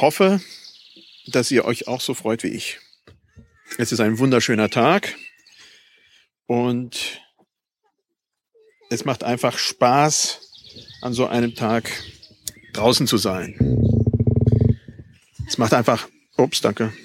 hoffe, 0.00 0.40
dass 1.26 1.50
ihr 1.50 1.64
euch 1.64 1.88
auch 1.88 2.00
so 2.00 2.14
freut 2.14 2.42
wie 2.42 2.48
ich. 2.48 2.78
Es 3.78 3.92
ist 3.92 4.00
ein 4.00 4.18
wunderschöner 4.18 4.70
Tag 4.70 5.14
und 6.46 7.20
es 8.90 9.04
macht 9.04 9.24
einfach 9.24 9.58
Spaß, 9.58 10.40
an 11.00 11.12
so 11.12 11.26
einem 11.26 11.54
Tag 11.54 11.90
draußen 12.72 13.06
zu 13.06 13.18
sein. 13.18 13.56
Es 15.46 15.58
macht 15.58 15.74
einfach, 15.74 16.08
ups, 16.36 16.60
danke. 16.60 16.92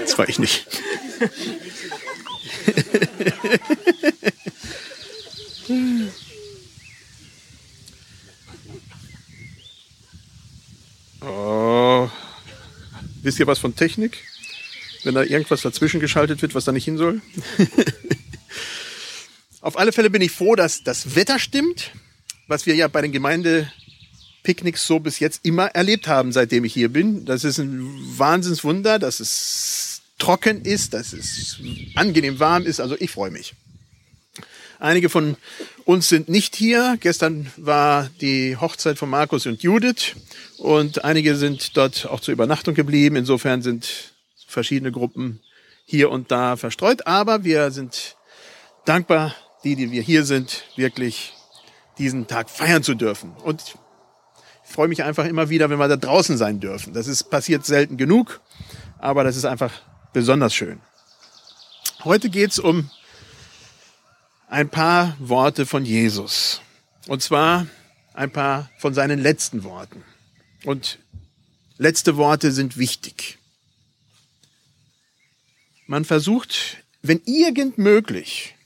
Das 0.00 0.18
war 0.18 0.28
ich 0.28 0.38
nicht. 0.38 0.66
Wisst 13.30 13.38
ihr 13.38 13.46
was 13.46 13.60
von 13.60 13.76
Technik? 13.76 14.24
Wenn 15.04 15.14
da 15.14 15.22
irgendwas 15.22 15.62
dazwischen 15.62 16.00
geschaltet 16.00 16.42
wird, 16.42 16.56
was 16.56 16.64
da 16.64 16.72
nicht 16.72 16.84
hin 16.84 16.98
soll? 16.98 17.22
Auf 19.60 19.78
alle 19.78 19.92
Fälle 19.92 20.10
bin 20.10 20.20
ich 20.20 20.32
froh, 20.32 20.56
dass 20.56 20.82
das 20.82 21.14
Wetter 21.14 21.38
stimmt, 21.38 21.92
was 22.48 22.66
wir 22.66 22.74
ja 22.74 22.88
bei 22.88 23.02
den 23.02 23.12
Gemeindepicknicks 23.12 24.84
so 24.84 24.98
bis 24.98 25.20
jetzt 25.20 25.44
immer 25.44 25.66
erlebt 25.66 26.08
haben, 26.08 26.32
seitdem 26.32 26.64
ich 26.64 26.74
hier 26.74 26.88
bin. 26.88 27.24
Das 27.24 27.44
ist 27.44 27.58
ein 27.58 27.88
Wahnsinnswunder, 28.18 28.98
dass 28.98 29.20
es 29.20 30.02
trocken 30.18 30.62
ist, 30.62 30.92
dass 30.92 31.12
es 31.12 31.60
angenehm 31.94 32.40
warm 32.40 32.66
ist. 32.66 32.80
Also 32.80 32.96
ich 32.98 33.12
freue 33.12 33.30
mich. 33.30 33.54
Einige 34.80 35.10
von 35.10 35.36
uns 35.84 36.08
sind 36.08 36.30
nicht 36.30 36.56
hier. 36.56 36.96
Gestern 36.98 37.52
war 37.58 38.08
die 38.22 38.56
Hochzeit 38.56 38.98
von 38.98 39.10
Markus 39.10 39.44
und 39.44 39.62
Judith 39.62 40.16
und 40.56 41.04
einige 41.04 41.36
sind 41.36 41.76
dort 41.76 42.06
auch 42.06 42.20
zur 42.20 42.32
Übernachtung 42.32 42.74
geblieben. 42.74 43.16
Insofern 43.16 43.60
sind 43.60 44.14
verschiedene 44.46 44.90
Gruppen 44.90 45.40
hier 45.84 46.10
und 46.10 46.30
da 46.30 46.56
verstreut. 46.56 47.06
Aber 47.06 47.44
wir 47.44 47.70
sind 47.72 48.16
dankbar, 48.86 49.34
die, 49.64 49.76
die 49.76 49.90
wir 49.90 50.00
hier 50.00 50.24
sind, 50.24 50.64
wirklich 50.76 51.34
diesen 51.98 52.26
Tag 52.26 52.48
feiern 52.48 52.82
zu 52.82 52.94
dürfen. 52.94 53.32
Und 53.44 53.62
ich 54.64 54.72
freue 54.72 54.88
mich 54.88 55.02
einfach 55.02 55.26
immer 55.26 55.50
wieder, 55.50 55.68
wenn 55.68 55.78
wir 55.78 55.88
da 55.88 55.96
draußen 55.96 56.38
sein 56.38 56.58
dürfen. 56.58 56.94
Das 56.94 57.06
ist 57.06 57.24
passiert 57.24 57.66
selten 57.66 57.98
genug, 57.98 58.40
aber 58.98 59.24
das 59.24 59.36
ist 59.36 59.44
einfach 59.44 59.72
besonders 60.14 60.54
schön. 60.54 60.80
Heute 62.02 62.30
geht's 62.30 62.58
um 62.58 62.88
ein 64.50 64.68
paar 64.68 65.16
Worte 65.20 65.64
von 65.64 65.84
Jesus. 65.84 66.60
Und 67.06 67.22
zwar 67.22 67.68
ein 68.12 68.32
paar 68.32 68.68
von 68.78 68.92
seinen 68.92 69.20
letzten 69.20 69.62
Worten. 69.62 70.02
Und 70.64 70.98
letzte 71.78 72.16
Worte 72.16 72.50
sind 72.50 72.76
wichtig. 72.76 73.38
Man 75.86 76.04
versucht, 76.04 76.78
wenn 77.00 77.22
irgend 77.24 77.78
möglich, 77.78 78.56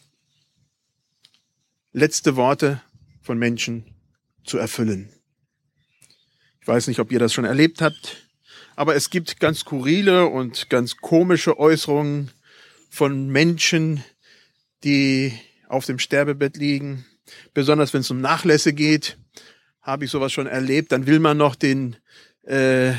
letzte 1.93 2.35
Worte 2.35 2.81
von 3.21 3.39
Menschen 3.39 3.85
zu 4.43 4.57
erfüllen. 4.57 5.11
Ich 6.63 6.67
weiß 6.67 6.87
nicht, 6.89 6.99
ob 6.99 7.13
ihr 7.13 7.19
das 7.19 7.35
schon 7.35 7.45
erlebt 7.45 7.83
habt, 7.83 8.27
aber 8.75 8.97
es 8.97 9.11
gibt 9.11 9.39
ganz 9.39 9.61
skurrile 9.61 10.27
und 10.27 10.71
ganz 10.71 10.97
komische 10.97 11.59
Äußerungen 11.59 12.31
von 12.89 13.29
Menschen, 13.29 14.03
die 14.83 15.39
auf 15.69 15.87
dem 15.87 15.99
Sterbebett 15.99 16.57
liegen. 16.57 17.05
Besonders 17.53 17.93
wenn 17.95 18.01
es 18.01 18.11
um 18.11 18.21
Nachlässe 18.21 18.73
geht, 18.73 19.19
habe 19.81 20.05
ich 20.05 20.11
sowas 20.11 20.33
schon 20.33 20.47
erlebt. 20.47 20.93
Dann 20.93 21.07
will 21.07 21.21
man 21.21 21.37
noch 21.37 21.55
den, 21.55 21.97
äh, 22.43 22.93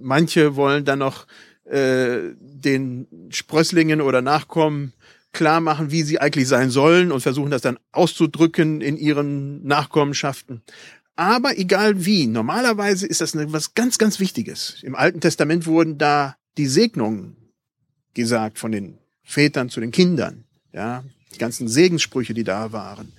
manche 0.00 0.56
wollen 0.56 0.84
dann 0.84 0.98
noch 1.00 1.26
äh, 1.64 2.34
den 2.38 3.06
Sprösslingen 3.30 4.00
oder 4.00 4.22
Nachkommen 4.22 4.92
klar 5.32 5.60
machen, 5.60 5.90
wie 5.90 6.02
sie 6.02 6.18
eigentlich 6.18 6.48
sein 6.48 6.70
sollen 6.70 7.10
und 7.10 7.22
versuchen 7.22 7.50
das 7.50 7.62
dann 7.62 7.78
auszudrücken 7.90 8.80
in 8.80 8.96
ihren 8.96 9.64
Nachkommenschaften. 9.64 10.62
Aber 11.16 11.58
egal 11.58 12.04
wie, 12.04 12.26
normalerweise 12.26 13.06
ist 13.06 13.20
das 13.20 13.36
was 13.36 13.74
ganz, 13.74 13.98
ganz 13.98 14.18
Wichtiges. 14.20 14.76
Im 14.82 14.94
Alten 14.94 15.20
Testament 15.20 15.66
wurden 15.66 15.98
da 15.98 16.36
die 16.58 16.66
Segnungen 16.66 17.36
gesagt 18.14 18.58
von 18.58 18.72
den 18.72 18.98
Vätern 19.22 19.68
zu 19.68 19.80
den 19.80 19.90
Kindern. 19.90 20.44
Ja, 20.72 21.04
die 21.32 21.38
ganzen 21.38 21.68
Segenssprüche, 21.68 22.34
die 22.34 22.44
da 22.44 22.72
waren. 22.72 23.12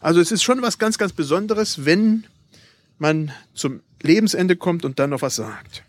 Also 0.00 0.20
es 0.20 0.32
ist 0.32 0.42
schon 0.42 0.62
was 0.62 0.78
ganz, 0.78 0.98
ganz 0.98 1.12
Besonderes, 1.12 1.84
wenn 1.84 2.26
man 2.98 3.32
zum 3.54 3.82
Lebensende 4.02 4.56
kommt 4.56 4.84
und 4.84 4.98
dann 4.98 5.10
noch 5.10 5.22
was 5.22 5.36
sagt. 5.36 5.82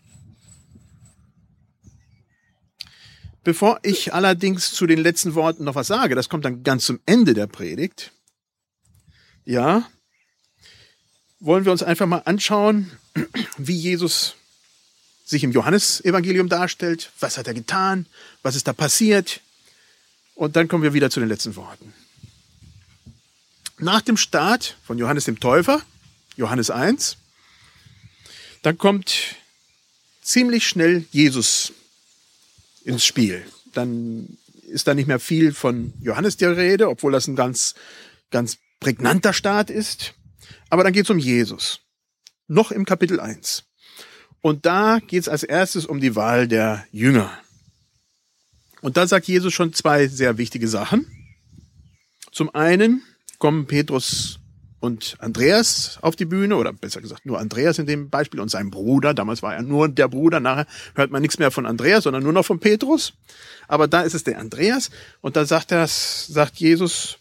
Bevor 3.44 3.80
ich 3.82 4.14
allerdings 4.14 4.72
zu 4.74 4.86
den 4.86 5.00
letzten 5.00 5.34
Worten 5.34 5.64
noch 5.64 5.76
was 5.76 5.88
sage, 5.88 6.14
das 6.14 6.30
kommt 6.30 6.46
dann 6.46 6.64
ganz 6.64 6.86
zum 6.86 7.00
Ende 7.06 7.34
der 7.34 7.48
Predigt, 7.48 8.12
ja, 9.46 9.90
wollen 11.40 11.66
wir 11.66 11.72
uns 11.72 11.82
einfach 11.82 12.06
mal 12.06 12.22
anschauen, 12.26 12.92
wie 13.58 13.76
Jesus 13.76 14.36
sich 15.26 15.44
im 15.44 15.52
Johannesevangelium 15.52 16.50
darstellt. 16.50 17.12
Was 17.20 17.38
hat 17.38 17.48
er 17.48 17.54
getan? 17.54 18.06
Was 18.44 18.56
ist 18.56 18.68
da 18.68 18.74
passiert? 18.74 19.42
Und 20.42 20.56
dann 20.56 20.68
kommen 20.68 20.82
wir 20.82 20.94
wieder 20.94 21.12
zu 21.12 21.20
den 21.20 21.30
letzten 21.30 21.56
Worten. 21.56 21.94
Nach 23.78 24.02
dem 24.02 24.18
Start 24.18 24.76
von 24.84 24.98
Johannes 24.98 25.26
dem 25.26 25.40
Täufer, 25.40 25.84
Johannes 26.36 26.72
1, 26.72 27.18
dann 28.64 28.76
kommt 28.80 29.36
ziemlich 30.24 30.68
schnell 30.68 31.06
Jesus 31.12 31.74
ins 32.84 33.06
Spiel. 33.06 33.46
Dann 33.74 34.36
ist 34.64 34.88
da 34.88 34.96
nicht 34.96 35.06
mehr 35.06 35.20
viel 35.20 35.54
von 35.54 35.94
Johannes 36.02 36.38
der 36.38 36.58
Rede, 36.58 36.90
obwohl 36.90 37.12
das 37.12 37.28
ein 37.28 37.36
ganz, 37.36 37.76
ganz 38.32 38.58
prägnanter 38.80 39.34
Start 39.34 39.70
ist. 39.70 40.16
Aber 40.72 40.84
dann 40.84 40.94
geht 40.94 41.04
es 41.04 41.12
um 41.12 41.20
Jesus. 41.20 41.82
Noch 42.48 42.72
im 42.72 42.86
Kapitel 42.86 43.20
1. 43.20 43.64
Und 44.42 44.66
da 44.66 44.98
geht 45.06 45.22
es 45.22 45.30
als 45.30 45.44
erstes 45.44 45.86
um 45.86 46.02
die 46.02 46.16
Wahl 46.16 46.48
der 46.48 46.88
Jünger. 46.92 47.32
Und 48.82 48.98
da 48.98 49.08
sagt 49.08 49.28
Jesus 49.28 49.54
schon 49.54 49.74
zwei 49.74 50.08
sehr 50.08 50.38
wichtige 50.38 50.68
Sachen. 50.68 51.06
Zum 52.32 52.54
einen 52.54 53.04
kommen 53.38 53.68
Petrus 53.68 54.40
und 54.80 55.16
Andreas 55.20 56.00
auf 56.02 56.16
die 56.16 56.26
Bühne, 56.26 56.56
oder 56.56 56.74
besser 56.74 57.02
gesagt 57.02 57.26
nur 57.26 57.40
Andreas 57.40 57.78
in 57.78 57.86
dem 57.86 58.10
Beispiel 58.10 58.40
und 58.40 58.50
sein 58.50 58.72
Bruder. 58.72 59.14
Damals 59.14 59.44
war 59.44 59.54
er 59.54 59.62
nur 59.62 59.88
der 59.88 60.08
Bruder, 60.08 60.40
nachher 60.40 60.66
hört 60.96 61.12
man 61.12 61.22
nichts 61.22 61.38
mehr 61.38 61.52
von 61.52 61.68
Andreas, 61.68 62.04
sondern 62.04 62.24
nur 62.24 62.34
noch 62.34 62.46
von 62.46 62.60
Petrus. 62.60 63.14
Aber 63.68 63.88
da 63.88 64.02
ist 64.02 64.16
es 64.16 64.24
der 64.24 64.40
Andreas 64.40 64.90
und 65.22 65.36
da 65.36 65.46
sagt 65.46 65.72
er, 65.72 65.88
sagt 65.88 66.58
Jesus, 66.58 67.20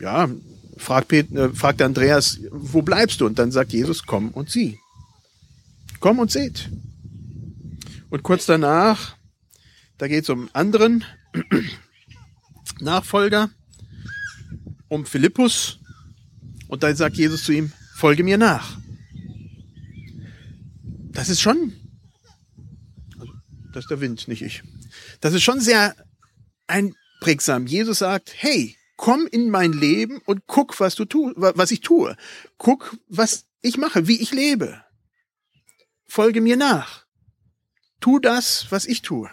ja, 0.00 0.28
fragt, 0.76 1.08
Pet, 1.08 1.30
äh, 1.32 1.50
fragt 1.50 1.80
Andreas, 1.80 2.40
wo 2.50 2.82
bleibst 2.82 3.20
du? 3.20 3.26
Und 3.26 3.38
dann 3.38 3.52
sagt 3.52 3.72
Jesus, 3.72 4.04
komm 4.04 4.30
und 4.30 4.50
sieh. 4.50 4.78
Komm 6.00 6.18
und 6.18 6.32
seht. 6.32 6.70
Und 8.08 8.22
kurz 8.24 8.46
danach 8.46 9.14
da 10.00 10.08
geht 10.08 10.24
es 10.24 10.30
um 10.30 10.48
anderen 10.54 11.04
Nachfolger, 12.80 13.50
um 14.88 15.04
Philippus. 15.04 15.78
Und 16.68 16.82
dann 16.82 16.96
sagt 16.96 17.16
Jesus 17.16 17.44
zu 17.44 17.52
ihm, 17.52 17.70
folge 17.96 18.24
mir 18.24 18.38
nach. 18.38 18.78
Das 21.12 21.28
ist 21.28 21.42
schon, 21.42 21.74
das 23.74 23.84
ist 23.84 23.90
der 23.90 24.00
Wind, 24.00 24.26
nicht 24.26 24.40
ich. 24.40 24.62
Das 25.20 25.34
ist 25.34 25.42
schon 25.42 25.60
sehr 25.60 25.94
einprägsam. 26.66 27.66
Jesus 27.66 27.98
sagt, 27.98 28.32
hey, 28.34 28.76
komm 28.96 29.26
in 29.26 29.50
mein 29.50 29.74
Leben 29.74 30.22
und 30.24 30.46
guck, 30.46 30.80
was 30.80 30.94
du 30.94 31.04
tu, 31.04 31.34
was 31.36 31.70
ich 31.72 31.80
tue. 31.80 32.16
Guck, 32.56 32.96
was 33.06 33.44
ich 33.60 33.76
mache, 33.76 34.06
wie 34.06 34.22
ich 34.22 34.32
lebe. 34.32 34.82
Folge 36.06 36.40
mir 36.40 36.56
nach. 36.56 37.04
Tu 38.00 38.18
das, 38.18 38.66
was 38.70 38.86
ich 38.86 39.02
tue 39.02 39.28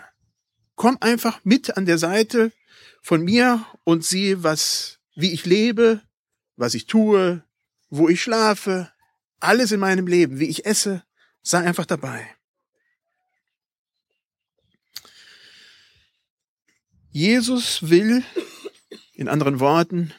komm 0.78 0.98
einfach 1.02 1.42
mit 1.44 1.76
an 1.76 1.86
der 1.86 1.98
Seite 1.98 2.54
von 3.02 3.22
mir 3.24 3.66
und 3.84 4.06
sieh, 4.06 4.42
was, 4.44 5.00
wie 5.16 5.34
ich 5.34 5.46
lebe, 5.46 6.02
was 6.56 6.74
ich 6.74 6.86
tue, 6.86 7.44
wo 7.90 8.08
ich 8.08 8.22
schlafe, 8.22 8.90
alles 9.42 9.74
in 9.74 9.82
meinem 9.82 10.08
Leben, 10.08 10.40
wie 10.40 10.48
ich 10.48 10.66
esse, 10.66 11.04
sei 11.42 11.60
einfach 11.60 11.86
dabei. 11.86 12.26
Jesus 17.12 17.90
will, 17.90 18.24
in 19.14 19.28
anderen 19.28 19.60
Worten, 19.60 20.14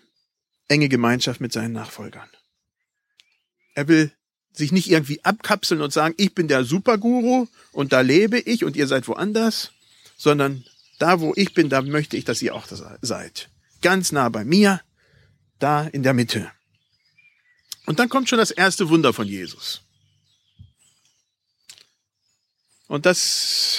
enge 0.67 0.89
Gemeinschaft 0.89 1.41
mit 1.41 1.53
seinen 1.53 1.73
Nachfolgern. 1.73 2.29
Er 3.75 3.87
will 3.87 4.13
sich 4.53 4.73
nicht 4.73 4.91
irgendwie 4.91 5.25
abkapseln 5.25 5.81
und 5.81 5.93
sagen, 5.93 6.15
ich 6.19 6.35
bin 6.35 6.49
der 6.49 6.65
Superguru 6.65 7.47
und 7.71 7.93
da 7.93 8.01
lebe 8.01 8.41
ich 8.41 8.65
und 8.65 8.75
ihr 8.75 8.89
seid 8.89 9.07
woanders, 9.07 9.71
sondern 10.19 10.65
da, 10.99 11.21
wo 11.21 11.33
ich 11.37 11.55
bin, 11.55 11.71
da 11.71 11.81
möchte 11.81 12.19
ich, 12.19 12.25
dass 12.25 12.43
ihr 12.43 12.55
auch 12.55 12.67
seid. 13.01 13.49
Ganz 13.81 14.13
nah 14.13 14.29
bei 14.29 14.45
mir, 14.45 14.83
da 15.59 15.85
in 15.85 16.03
der 16.03 16.13
Mitte. 16.13 16.51
Und 17.87 17.99
dann 17.99 18.11
kommt 18.11 18.29
schon 18.29 18.39
das 18.39 18.51
erste 18.51 18.91
Wunder 18.91 19.15
von 19.15 19.27
Jesus. 19.27 19.81
Und 22.89 23.07
das 23.07 23.79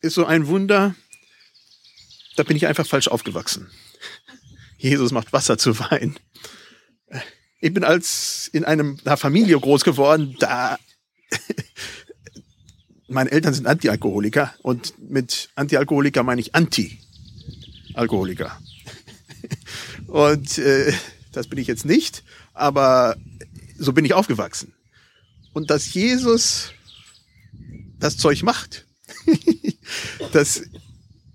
ist 0.00 0.14
so 0.14 0.24
ein 0.24 0.46
Wunder, 0.46 0.94
da 2.36 2.44
bin 2.44 2.56
ich 2.56 2.66
einfach 2.66 2.86
falsch 2.86 3.08
aufgewachsen. 3.08 3.70
Jesus 4.78 5.10
macht 5.10 5.32
Wasser 5.32 5.58
zu 5.58 5.78
Wein. 5.78 6.18
Ich 7.60 7.74
bin 7.74 7.82
als 7.82 8.48
in 8.52 8.64
einer 8.64 9.16
Familie 9.16 9.58
groß 9.58 9.82
geworden, 9.82 10.36
da 10.38 10.78
meine 13.08 13.30
Eltern 13.30 13.54
sind 13.54 13.66
Antialkoholiker 13.66 14.54
und 14.62 14.94
mit 14.98 15.50
Antialkoholiker 15.54 16.22
meine 16.22 16.40
ich 16.40 16.54
Anti-Alkoholiker. 16.54 18.58
Und 20.06 20.58
äh, 20.58 20.92
das 21.32 21.48
bin 21.48 21.58
ich 21.58 21.66
jetzt 21.66 21.84
nicht, 21.84 22.24
aber 22.54 23.16
so 23.76 23.92
bin 23.92 24.04
ich 24.04 24.14
aufgewachsen. 24.14 24.74
Und 25.52 25.70
dass 25.70 25.92
Jesus 25.92 26.72
das 27.98 28.16
Zeug 28.16 28.42
macht, 28.42 28.86
das 30.32 30.62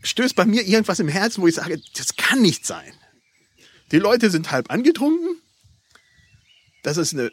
stößt 0.01 0.35
bei 0.35 0.45
mir 0.45 0.67
irgendwas 0.67 0.99
im 0.99 1.07
Herzen, 1.07 1.41
wo 1.41 1.47
ich 1.47 1.55
sage, 1.55 1.81
das 1.95 2.15
kann 2.15 2.41
nicht 2.41 2.65
sein. 2.65 2.93
Die 3.91 3.99
Leute 3.99 4.29
sind 4.29 4.51
halb 4.51 4.71
angetrunken. 4.71 5.37
Das 6.81 6.97
ist 6.97 7.13
eine 7.13 7.31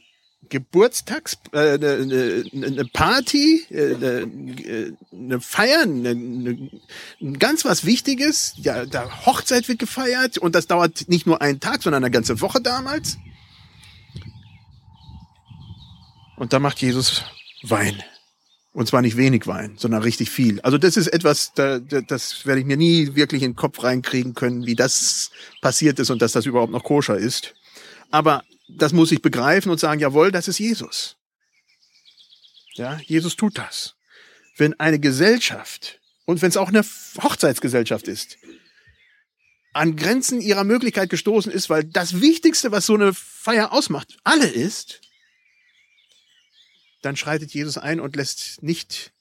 Geburtstags, 0.48 1.38
äh, 1.52 1.74
eine, 1.74 2.44
eine 2.52 2.84
Party, 2.86 3.64
äh, 3.70 3.94
eine, 3.94 4.96
eine 5.12 5.40
Feier, 5.40 5.82
eine, 5.82 6.10
eine, 6.10 7.38
ganz 7.38 7.64
was 7.64 7.84
Wichtiges. 7.84 8.54
Ja, 8.56 8.86
da 8.86 9.26
Hochzeit 9.26 9.68
wird 9.68 9.78
gefeiert 9.78 10.38
und 10.38 10.54
das 10.54 10.66
dauert 10.66 11.08
nicht 11.08 11.26
nur 11.26 11.40
einen 11.40 11.60
Tag, 11.60 11.82
sondern 11.82 12.02
eine 12.02 12.10
ganze 12.10 12.40
Woche 12.40 12.60
damals. 12.60 13.18
Und 16.36 16.52
da 16.52 16.58
macht 16.58 16.80
Jesus 16.80 17.22
Wein. 17.62 18.02
Und 18.72 18.86
zwar 18.86 19.02
nicht 19.02 19.16
wenig 19.16 19.46
Wein, 19.46 19.74
sondern 19.76 20.02
richtig 20.02 20.30
viel. 20.30 20.60
Also 20.60 20.78
das 20.78 20.96
ist 20.96 21.08
etwas, 21.08 21.52
da, 21.54 21.80
das 21.80 22.46
werde 22.46 22.60
ich 22.60 22.66
mir 22.66 22.76
nie 22.76 23.14
wirklich 23.14 23.42
in 23.42 23.50
den 23.50 23.56
Kopf 23.56 23.82
reinkriegen 23.82 24.34
können, 24.34 24.64
wie 24.64 24.76
das 24.76 25.32
passiert 25.60 25.98
ist 25.98 26.10
und 26.10 26.22
dass 26.22 26.32
das 26.32 26.46
überhaupt 26.46 26.72
noch 26.72 26.84
koscher 26.84 27.16
ist. 27.16 27.54
Aber 28.10 28.42
das 28.76 28.92
muss 28.92 29.12
ich 29.12 29.22
begreifen 29.22 29.70
und 29.70 29.78
sagen, 29.78 30.00
jawohl, 30.00 30.32
das 30.32 30.48
ist 30.48 30.58
Jesus. 30.58 31.16
Ja, 32.74 32.98
Jesus 33.06 33.36
tut 33.36 33.58
das. 33.58 33.96
Wenn 34.56 34.78
eine 34.78 34.98
Gesellschaft 34.98 36.00
und 36.24 36.42
wenn 36.42 36.48
es 36.48 36.56
auch 36.56 36.68
eine 36.68 36.84
Hochzeitsgesellschaft 37.22 38.08
ist, 38.08 38.38
an 39.72 39.96
Grenzen 39.96 40.40
ihrer 40.40 40.64
Möglichkeit 40.64 41.10
gestoßen 41.10 41.52
ist, 41.52 41.70
weil 41.70 41.84
das 41.84 42.20
Wichtigste, 42.20 42.72
was 42.72 42.86
so 42.86 42.94
eine 42.94 43.14
Feier 43.14 43.72
ausmacht, 43.72 44.16
alle 44.24 44.48
ist, 44.48 45.00
dann 47.02 47.16
schreitet 47.16 47.52
Jesus 47.52 47.78
ein 47.78 48.00
und 48.00 48.16
lässt 48.16 48.62
nicht 48.62 49.12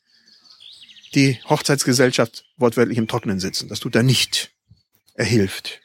die 1.16 1.40
Hochzeitsgesellschaft 1.46 2.46
wortwörtlich 2.58 2.98
im 2.98 3.08
Trockenen 3.08 3.40
sitzen. 3.40 3.70
Das 3.70 3.80
tut 3.80 3.96
er 3.96 4.04
nicht. 4.04 4.52
Er 5.14 5.26
hilft. 5.26 5.82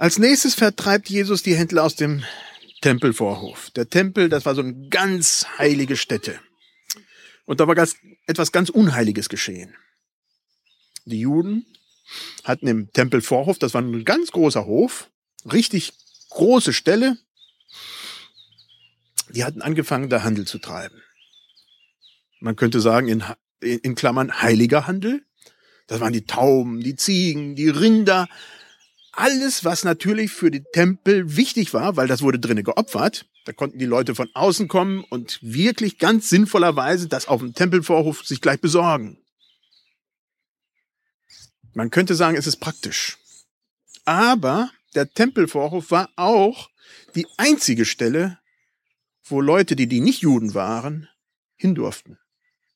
Als 0.00 0.18
nächstes 0.18 0.54
vertreibt 0.54 1.10
Jesus 1.10 1.42
die 1.42 1.54
Händler 1.54 1.84
aus 1.84 1.94
dem 1.94 2.24
Tempelvorhof. 2.80 3.68
Der 3.72 3.90
Tempel, 3.90 4.30
das 4.30 4.46
war 4.46 4.54
so 4.54 4.62
eine 4.62 4.88
ganz 4.88 5.44
heilige 5.58 5.94
Stätte. 5.98 6.40
Und 7.44 7.60
da 7.60 7.68
war 7.68 7.74
ganz, 7.74 7.96
etwas 8.26 8.50
ganz 8.50 8.70
Unheiliges 8.70 9.28
geschehen. 9.28 9.76
Die 11.04 11.20
Juden 11.20 11.66
hatten 12.44 12.66
im 12.66 12.90
Tempelvorhof, 12.90 13.58
das 13.58 13.74
war 13.74 13.82
ein 13.82 14.06
ganz 14.06 14.32
großer 14.32 14.64
Hof, 14.64 15.10
richtig 15.44 15.92
große 16.30 16.72
Stelle, 16.72 17.18
die 19.28 19.44
hatten 19.44 19.60
angefangen, 19.60 20.08
da 20.08 20.22
Handel 20.22 20.46
zu 20.46 20.60
treiben. 20.60 21.02
Man 22.38 22.56
könnte 22.56 22.80
sagen, 22.80 23.08
in, 23.08 23.22
in 23.60 23.94
Klammern 23.96 24.40
heiliger 24.40 24.86
Handel. 24.86 25.26
Das 25.88 26.00
waren 26.00 26.14
die 26.14 26.24
Tauben, 26.24 26.80
die 26.80 26.96
Ziegen, 26.96 27.54
die 27.54 27.68
Rinder. 27.68 28.30
Alles, 29.12 29.64
was 29.64 29.84
natürlich 29.84 30.30
für 30.30 30.50
die 30.50 30.62
Tempel 30.72 31.36
wichtig 31.36 31.74
war, 31.74 31.96
weil 31.96 32.06
das 32.06 32.22
wurde 32.22 32.38
drinnen 32.38 32.64
geopfert. 32.64 33.26
Da 33.44 33.52
konnten 33.52 33.78
die 33.78 33.86
Leute 33.86 34.14
von 34.14 34.28
außen 34.34 34.68
kommen 34.68 35.04
und 35.10 35.38
wirklich 35.42 35.98
ganz 35.98 36.28
sinnvollerweise 36.28 37.08
das 37.08 37.26
auf 37.26 37.40
dem 37.40 37.54
Tempelvorhof 37.54 38.24
sich 38.24 38.40
gleich 38.40 38.60
besorgen. 38.60 39.18
Man 41.74 41.90
könnte 41.90 42.14
sagen, 42.14 42.36
es 42.36 42.46
ist 42.46 42.58
praktisch. 42.58 43.18
Aber 44.04 44.70
der 44.94 45.10
Tempelvorhof 45.10 45.90
war 45.90 46.10
auch 46.16 46.70
die 47.14 47.26
einzige 47.36 47.84
Stelle, 47.84 48.38
wo 49.24 49.40
Leute, 49.40 49.76
die 49.76 49.86
die 49.86 50.00
nicht 50.00 50.22
Juden 50.22 50.54
waren, 50.54 51.08
hindurften. 51.56 52.18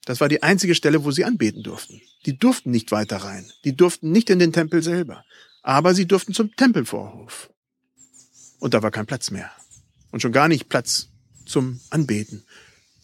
Das 0.05 0.21
war 0.21 0.29
die 0.29 0.43
einzige 0.43 0.75
Stelle, 0.75 1.05
wo 1.05 1.11
sie 1.11 1.25
anbeten 1.25 1.63
durften. 1.63 2.01
Die 2.27 2.37
durften 2.39 2.71
nicht 2.71 2.93
weiter 2.93 3.19
rein. 3.19 3.51
Die 3.65 3.75
durften 3.75 4.13
nicht 4.13 4.31
in 4.31 4.39
den 4.39 4.53
Tempel 4.53 4.83
selber. 4.83 5.25
Aber 5.65 5.95
sie 5.95 6.07
durften 6.07 6.35
zum 6.35 6.55
Tempelvorhof. 6.55 7.51
Und 8.61 8.75
da 8.75 8.83
war 8.83 8.91
kein 8.91 9.07
Platz 9.07 9.31
mehr. 9.31 9.51
Und 10.11 10.21
schon 10.21 10.31
gar 10.31 10.47
nicht 10.47 10.69
Platz 10.69 11.09
zum 11.47 11.81
Anbeten. 11.91 12.45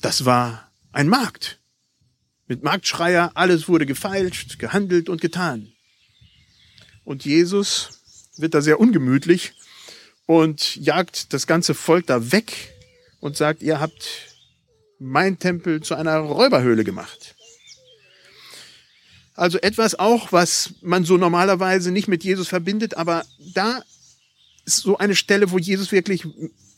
Das 0.03 0.27
war 0.27 0.71
ein 0.93 1.09
Markt. 1.09 1.59
Mit 2.47 2.63
Marktschreier, 2.63 3.33
alles 3.35 3.67
wurde 3.67 3.87
gefeilscht, 3.87 4.59
gehandelt 4.59 5.09
und 5.09 5.23
getan. 5.23 5.73
Und 7.05 7.25
Jesus 7.25 8.03
wird 8.37 8.55
da 8.55 8.61
sehr 8.61 8.79
ungemütlich 8.79 9.55
und 10.27 10.77
jagt 10.77 11.33
das 11.33 11.47
ganze 11.47 11.75
Volk 11.75 12.07
da 12.07 12.31
weg 12.31 12.75
und 13.21 13.37
sagt, 13.37 13.63
ihr 13.63 13.81
habt 13.81 14.37
mein 14.99 15.39
Tempel 15.39 15.81
zu 15.81 15.95
einer 15.95 16.19
Räuberhöhle 16.19 16.85
gemacht. 16.85 17.37
Also 19.35 19.59
etwas 19.59 19.99
auch, 19.99 20.33
was 20.33 20.75
man 20.83 21.05
so 21.05 21.17
normalerweise 21.17 21.91
nicht 21.91 22.09
mit 22.09 22.25
Jesus 22.25 22.49
verbindet, 22.49 22.97
aber 22.97 23.25
da 23.55 23.83
ist 24.67 24.79
so 24.79 24.99
eine 24.99 25.17
Stelle, 25.17 25.51
wo 25.51 25.59
Jesus 25.59 25.93
wirklich 25.93 26.25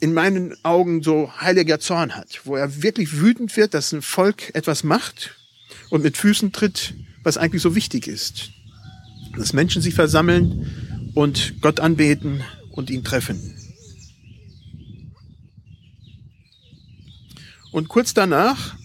in 0.00 0.14
meinen 0.14 0.54
Augen 0.64 1.02
so 1.02 1.32
heiliger 1.40 1.80
Zorn 1.80 2.14
hat, 2.14 2.40
wo 2.44 2.56
er 2.56 2.82
wirklich 2.82 3.20
wütend 3.20 3.56
wird, 3.56 3.74
dass 3.74 3.92
ein 3.92 4.02
Volk 4.02 4.54
etwas 4.54 4.84
macht 4.84 5.36
und 5.90 6.02
mit 6.02 6.16
Füßen 6.16 6.52
tritt, 6.52 6.94
was 7.22 7.36
eigentlich 7.36 7.62
so 7.62 7.74
wichtig 7.74 8.06
ist. 8.06 8.50
Dass 9.36 9.52
Menschen 9.52 9.80
sich 9.80 9.94
versammeln 9.94 11.12
und 11.14 11.60
Gott 11.60 11.80
anbeten 11.80 12.42
und 12.72 12.90
ihn 12.90 13.04
treffen. 13.04 13.54
Und 17.70 17.88
kurz 17.88 18.12
danach 18.12 18.76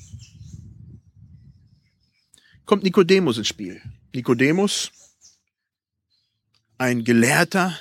kommt 2.68 2.84
Nikodemus 2.84 3.40
ins 3.40 3.48
Spiel. 3.48 3.82
Nikodemus, 4.14 4.92
ein 6.78 7.04
Gelehrter 7.04 7.78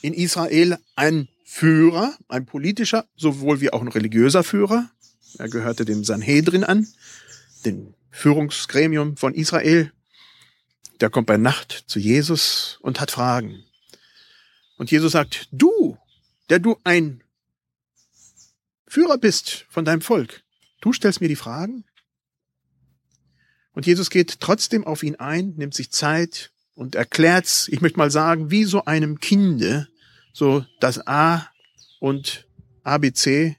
in 0.00 0.14
Israel, 0.14 0.78
ein 0.96 1.28
Führer, 1.44 2.16
ein 2.28 2.46
politischer, 2.46 3.06
sowohl 3.16 3.60
wie 3.60 3.72
auch 3.72 3.82
ein 3.82 3.88
religiöser 3.88 4.42
Führer. 4.42 4.90
Er 5.36 5.48
gehörte 5.48 5.84
dem 5.84 6.04
Sanhedrin 6.04 6.64
an, 6.64 6.86
dem 7.66 7.94
Führungsgremium 8.10 9.16
von 9.16 9.34
Israel. 9.34 9.92
Der 11.00 11.10
kommt 11.10 11.26
bei 11.26 11.36
Nacht 11.36 11.84
zu 11.86 11.98
Jesus 11.98 12.78
und 12.80 13.00
hat 13.00 13.10
Fragen. 13.10 13.64
Und 14.76 14.90
Jesus 14.90 15.12
sagt, 15.12 15.48
du, 15.52 15.98
der 16.48 16.58
du 16.58 16.78
ein 16.84 17.22
Führer 18.86 19.18
bist 19.18 19.66
von 19.68 19.84
deinem 19.84 20.00
Volk. 20.00 20.42
Du 20.80 20.92
stellst 20.92 21.20
mir 21.20 21.28
die 21.28 21.36
Fragen? 21.36 21.84
Und 23.72 23.86
Jesus 23.86 24.10
geht 24.10 24.40
trotzdem 24.40 24.84
auf 24.84 25.02
ihn 25.02 25.16
ein, 25.16 25.54
nimmt 25.56 25.74
sich 25.74 25.90
Zeit 25.90 26.52
und 26.74 26.94
erklärt's, 26.94 27.68
ich 27.68 27.80
möchte 27.80 27.98
mal 27.98 28.10
sagen, 28.10 28.50
wie 28.50 28.64
so 28.64 28.84
einem 28.84 29.18
Kinde, 29.18 29.88
so 30.32 30.64
das 30.80 31.06
A 31.06 31.48
und 32.00 32.46
ABC 32.82 33.56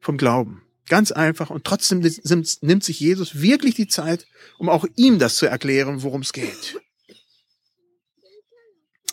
vom 0.00 0.16
Glauben. 0.18 0.62
Ganz 0.88 1.12
einfach. 1.12 1.50
Und 1.50 1.64
trotzdem 1.64 2.00
nimmt 2.00 2.84
sich 2.84 3.00
Jesus 3.00 3.40
wirklich 3.40 3.74
die 3.74 3.88
Zeit, 3.88 4.26
um 4.58 4.68
auch 4.68 4.86
ihm 4.96 5.18
das 5.18 5.36
zu 5.36 5.46
erklären, 5.46 6.02
worum 6.02 6.22
es 6.22 6.32
geht. 6.32 6.80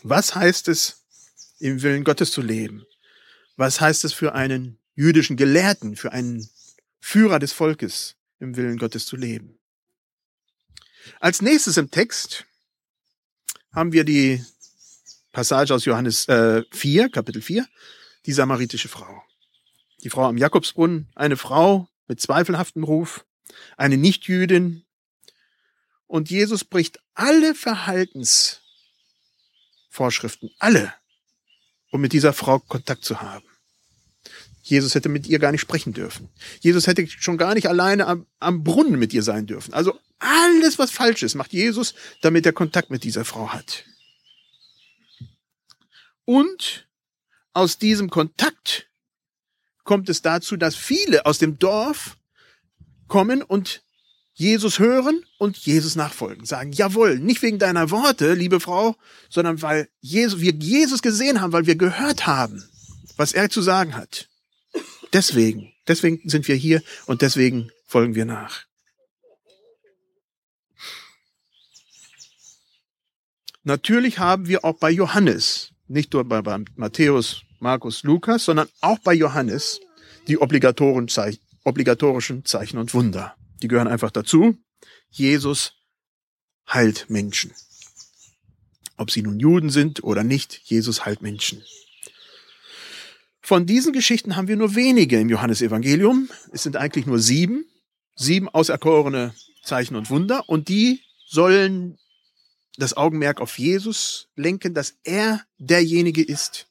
Was 0.04 0.36
heißt 0.36 0.68
es, 0.70 1.04
im 1.60 1.82
Willen 1.82 2.04
Gottes 2.04 2.32
zu 2.32 2.42
leben? 2.42 2.86
Was 3.58 3.82
heißt 3.82 4.06
es 4.06 4.14
für 4.14 4.36
einen 4.36 4.78
jüdischen 4.96 5.36
Gelehrten, 5.38 5.96
für 5.96 6.12
einen 6.12 6.48
Führer 7.00 7.40
des 7.40 7.54
Volkes 7.54 8.16
im 8.40 8.56
Willen 8.56 8.78
Gottes 8.78 9.06
zu 9.06 9.16
leben. 9.16 9.60
Als 11.20 11.42
nächstes 11.42 11.78
im 11.78 11.92
Text 11.92 12.46
haben 13.74 13.92
wir 13.92 14.04
die 14.04 14.44
Passage 15.32 15.74
aus 15.74 15.86
Johannes 15.86 16.28
äh, 16.28 16.64
4, 16.72 17.10
Kapitel 17.10 17.42
4, 17.42 17.68
die 18.26 18.34
samaritische 18.34 18.88
Frau. 18.88 19.24
Die 20.04 20.10
Frau 20.10 20.26
am 20.26 20.38
Jakobsbrunnen, 20.38 21.10
eine 21.16 21.38
Frau 21.38 21.90
mit 22.08 22.22
zweifelhaftem 22.22 22.84
Ruf, 22.84 23.26
eine 23.78 23.98
Nichtjüdin. 23.98 24.86
Und 26.08 26.30
Jesus 26.30 26.64
bricht 26.64 27.00
alle 27.16 27.56
Verhaltensvorschriften, 27.56 30.52
alle, 30.60 30.94
um 31.92 32.02
mit 32.02 32.14
dieser 32.14 32.34
Frau 32.34 32.60
Kontakt 32.60 33.04
zu 33.04 33.22
haben. 33.22 33.48
Jesus 34.68 34.96
hätte 34.96 35.10
mit 35.10 35.28
ihr 35.28 35.38
gar 35.38 35.52
nicht 35.52 35.62
sprechen 35.62 35.94
dürfen. 35.94 36.28
Jesus 36.60 36.88
hätte 36.88 37.08
schon 37.08 37.38
gar 37.38 37.54
nicht 37.54 37.70
alleine 37.70 38.08
am, 38.08 38.26
am 38.40 38.64
Brunnen 38.64 38.98
mit 38.98 39.14
ihr 39.14 39.22
sein 39.22 39.46
dürfen. 39.46 39.76
Also 39.76 39.94
alles, 40.18 40.80
was 40.80 40.90
falsch 40.90 41.22
ist, 41.22 41.36
macht 41.36 41.54
Jesus, 41.54 41.94
damit 42.22 42.48
er 42.48 42.52
Kontakt 42.52 42.90
mit 42.90 43.04
dieser 43.04 43.26
Frau 43.26 43.50
hat. 43.50 43.86
Und 46.26 46.88
aus 47.54 47.78
diesem 47.78 48.10
Kontakt 48.10 48.88
kommt 49.84 50.10
es 50.10 50.24
dazu, 50.24 50.58
dass 50.58 50.76
viele 50.76 51.28
aus 51.28 51.38
dem 51.38 51.60
Dorf 51.60 52.18
kommen 53.08 53.44
und 53.44 53.84
Jesus 54.34 54.80
hören 54.80 55.24
und 55.38 55.58
Jesus 55.58 55.96
nachfolgen. 55.96 56.44
Sagen, 56.46 56.72
jawohl, 56.72 57.20
nicht 57.20 57.44
wegen 57.44 57.60
deiner 57.60 57.92
Worte, 57.92 58.34
liebe 58.34 58.60
Frau, 58.60 58.96
sondern 59.30 59.62
weil 59.62 59.90
Jesus, 60.02 60.42
wir 60.42 60.54
Jesus 60.54 61.04
gesehen 61.04 61.40
haben, 61.40 61.54
weil 61.54 61.68
wir 61.68 61.76
gehört 61.76 62.26
haben, 62.26 62.68
was 63.16 63.32
er 63.32 63.52
zu 63.52 63.62
sagen 63.62 63.96
hat. 63.96 64.28
Deswegen, 65.16 65.72
deswegen 65.88 66.20
sind 66.30 66.46
wir 66.50 66.56
hier 66.56 66.84
und 67.06 67.22
deswegen 67.22 67.72
folgen 67.88 68.16
wir 68.16 68.26
nach. 68.26 68.66
Natürlich 73.64 74.20
haben 74.20 74.50
wir 74.50 74.66
auch 74.66 74.78
bei 74.78 74.92
Johannes, 74.92 75.72
nicht 75.88 76.12
nur 76.12 76.26
bei, 76.26 76.42
bei 76.42 76.66
Matthäus, 76.76 77.44
Markus, 77.62 78.04
Lukas, 78.04 78.44
sondern 78.44 78.68
auch 78.82 79.00
bei 79.00 79.14
Johannes 79.14 79.80
die 80.28 80.38
obligatorischen 80.38 81.08
Zeichen 82.44 82.78
und 82.78 82.94
Wunder. 82.94 83.38
Die 83.64 83.70
gehören 83.70 83.88
einfach 83.88 84.12
dazu. 84.12 84.58
Jesus 85.12 85.76
heilt 86.68 87.10
Menschen. 87.10 87.54
Ob 88.98 89.12
sie 89.12 89.22
nun 89.22 89.40
Juden 89.40 89.70
sind 89.70 90.04
oder 90.04 90.26
nicht, 90.26 90.60
Jesus 90.66 91.06
heilt 91.06 91.22
Menschen. 91.22 91.64
Von 93.46 93.68
diesen 93.68 93.94
Geschichten 93.94 94.36
haben 94.36 94.48
wir 94.48 94.56
nur 94.56 94.74
wenige 94.74 95.20
im 95.20 95.30
Johannesevangelium. 95.30 96.30
Es 96.52 96.64
sind 96.64 96.78
eigentlich 96.78 97.06
nur 97.06 97.20
sieben, 97.20 97.64
sieben 98.16 98.50
auserkorene 98.50 99.36
Zeichen 99.64 99.96
und 99.96 100.10
Wunder 100.10 100.50
und 100.50 100.68
die 100.68 101.02
sollen 101.28 102.00
das 102.78 102.98
Augenmerk 102.98 103.40
auf 103.42 103.60
Jesus 103.60 104.30
lenken, 104.36 104.74
dass 104.74 104.96
er 105.04 105.46
derjenige 105.60 106.24
ist, 106.24 106.66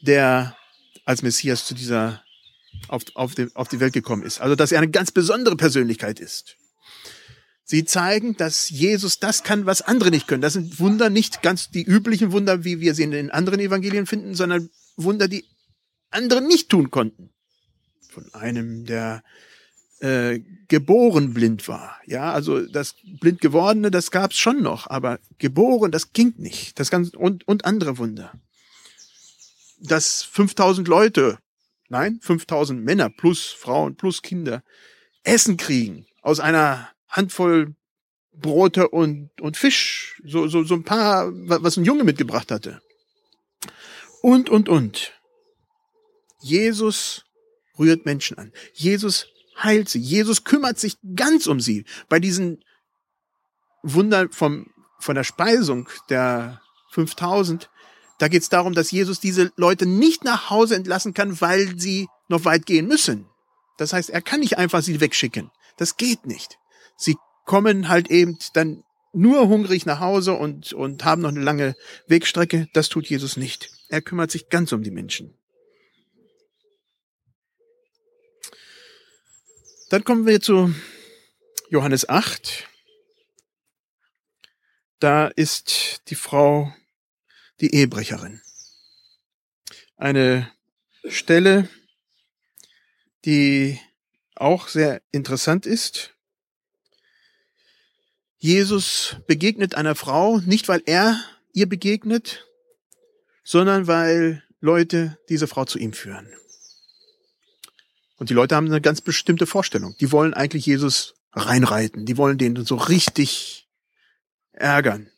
der 0.00 0.56
als 1.04 1.22
Messias 1.22 1.64
zu 1.64 1.74
dieser 1.74 2.24
auf, 2.88 3.04
auf, 3.14 3.36
die, 3.36 3.54
auf 3.54 3.68
die 3.68 3.78
Welt 3.78 3.92
gekommen 3.92 4.24
ist. 4.24 4.40
Also, 4.40 4.56
dass 4.56 4.72
er 4.72 4.78
eine 4.78 4.90
ganz 4.90 5.12
besondere 5.12 5.54
Persönlichkeit 5.54 6.18
ist. 6.18 6.56
Sie 7.62 7.84
zeigen, 7.84 8.36
dass 8.36 8.68
Jesus 8.68 9.20
das 9.20 9.44
kann, 9.44 9.64
was 9.64 9.80
andere 9.80 10.10
nicht 10.10 10.26
können. 10.26 10.42
Das 10.42 10.54
sind 10.54 10.80
Wunder, 10.80 11.08
nicht 11.08 11.40
ganz 11.40 11.70
die 11.70 11.84
üblichen 11.84 12.32
Wunder, 12.32 12.64
wie 12.64 12.80
wir 12.80 12.96
sie 12.96 13.04
in 13.04 13.12
den 13.12 13.30
anderen 13.30 13.60
Evangelien 13.60 14.06
finden, 14.06 14.34
sondern 14.34 14.70
Wunder, 15.04 15.28
die 15.28 15.44
andere 16.10 16.42
nicht 16.42 16.68
tun 16.68 16.90
konnten. 16.90 17.30
Von 18.08 18.32
einem, 18.34 18.84
der 18.86 19.22
äh, 20.00 20.40
geboren 20.68 21.34
blind 21.34 21.68
war. 21.68 21.96
Ja, 22.06 22.32
also 22.32 22.66
das 22.66 22.96
blind 23.20 23.40
gewordene, 23.40 23.90
das 23.90 24.10
gab's 24.10 24.38
schon 24.38 24.62
noch, 24.62 24.88
aber 24.88 25.20
geboren, 25.38 25.92
das 25.92 26.12
ging 26.12 26.34
nicht. 26.38 26.78
Das 26.80 26.90
ganz 26.90 27.10
und 27.10 27.46
und 27.46 27.64
andere 27.64 27.98
Wunder. 27.98 28.32
Dass 29.78 30.22
5000 30.22 30.88
Leute 30.88 31.38
nein, 31.90 32.18
5000 32.22 32.82
Männer 32.82 33.10
plus 33.10 33.50
Frauen 33.50 33.96
plus 33.96 34.22
Kinder 34.22 34.62
Essen 35.22 35.56
kriegen 35.58 36.06
aus 36.22 36.40
einer 36.40 36.88
Handvoll 37.08 37.74
Brote 38.32 38.88
und, 38.88 39.28
und 39.40 39.56
Fisch, 39.56 40.22
so, 40.24 40.48
so, 40.48 40.62
so 40.62 40.74
ein 40.74 40.84
paar, 40.84 41.30
was 41.30 41.76
ein 41.76 41.84
Junge 41.84 42.04
mitgebracht 42.04 42.50
hatte. 42.50 42.80
Und, 44.22 44.50
und, 44.50 44.68
und. 44.68 45.12
Jesus 46.40 47.24
rührt 47.78 48.04
Menschen 48.04 48.38
an. 48.38 48.52
Jesus 48.72 49.26
heilt 49.62 49.88
sie. 49.88 50.00
Jesus 50.00 50.44
kümmert 50.44 50.78
sich 50.78 50.96
ganz 51.14 51.46
um 51.46 51.60
sie. 51.60 51.84
Bei 52.08 52.18
diesen 52.18 52.64
Wunder 53.82 54.28
vom, 54.30 54.72
von 54.98 55.14
der 55.14 55.24
Speisung 55.24 55.88
der 56.08 56.60
5000 56.90 57.70
da 58.20 58.28
geht 58.28 58.42
es 58.42 58.50
darum, 58.50 58.74
dass 58.74 58.90
Jesus 58.90 59.18
diese 59.18 59.50
Leute 59.56 59.86
nicht 59.86 60.24
nach 60.24 60.50
Hause 60.50 60.76
entlassen 60.76 61.14
kann, 61.14 61.40
weil 61.40 61.80
sie 61.80 62.06
noch 62.28 62.44
weit 62.44 62.66
gehen 62.66 62.86
müssen. 62.86 63.26
Das 63.78 63.94
heißt, 63.94 64.10
er 64.10 64.20
kann 64.20 64.40
nicht 64.40 64.58
einfach 64.58 64.82
sie 64.82 65.00
wegschicken. 65.00 65.50
Das 65.78 65.96
geht 65.96 66.26
nicht. 66.26 66.58
Sie 66.98 67.16
kommen 67.46 67.88
halt 67.88 68.10
eben 68.10 68.38
dann 68.52 68.84
nur 69.12 69.48
hungrig 69.48 69.86
nach 69.86 70.00
Hause 70.00 70.34
und, 70.34 70.72
und 70.72 71.04
haben 71.04 71.22
noch 71.22 71.30
eine 71.30 71.40
lange 71.40 71.76
Wegstrecke. 72.06 72.68
Das 72.72 72.88
tut 72.88 73.06
Jesus 73.08 73.36
nicht. 73.36 73.70
Er 73.88 74.02
kümmert 74.02 74.30
sich 74.30 74.48
ganz 74.48 74.72
um 74.72 74.82
die 74.82 74.90
Menschen. 74.90 75.34
Dann 79.90 80.04
kommen 80.04 80.26
wir 80.26 80.40
zu 80.40 80.72
Johannes 81.68 82.08
8. 82.08 82.68
Da 85.00 85.26
ist 85.26 86.02
die 86.08 86.14
Frau 86.14 86.72
die 87.60 87.74
Ehebrecherin. 87.74 88.40
Eine 89.96 90.50
Stelle, 91.08 91.68
die 93.24 93.80
auch 94.36 94.68
sehr 94.68 95.02
interessant 95.10 95.66
ist. 95.66 96.14
Jesus 98.42 99.16
begegnet 99.26 99.74
einer 99.74 99.94
Frau 99.94 100.38
nicht, 100.38 100.66
weil 100.68 100.82
er 100.86 101.22
ihr 101.52 101.68
begegnet, 101.68 102.46
sondern 103.44 103.86
weil 103.86 104.42
Leute 104.60 105.18
diese 105.28 105.46
Frau 105.46 105.66
zu 105.66 105.78
ihm 105.78 105.92
führen. 105.92 106.26
Und 108.16 108.30
die 108.30 108.34
Leute 108.34 108.56
haben 108.56 108.66
eine 108.66 108.80
ganz 108.80 109.02
bestimmte 109.02 109.46
Vorstellung. 109.46 109.94
Die 110.00 110.10
wollen 110.10 110.32
eigentlich 110.32 110.64
Jesus 110.64 111.14
reinreiten. 111.32 112.06
Die 112.06 112.16
wollen 112.16 112.38
den 112.38 112.64
so 112.64 112.76
richtig 112.76 113.68
ärgern. 114.52 115.10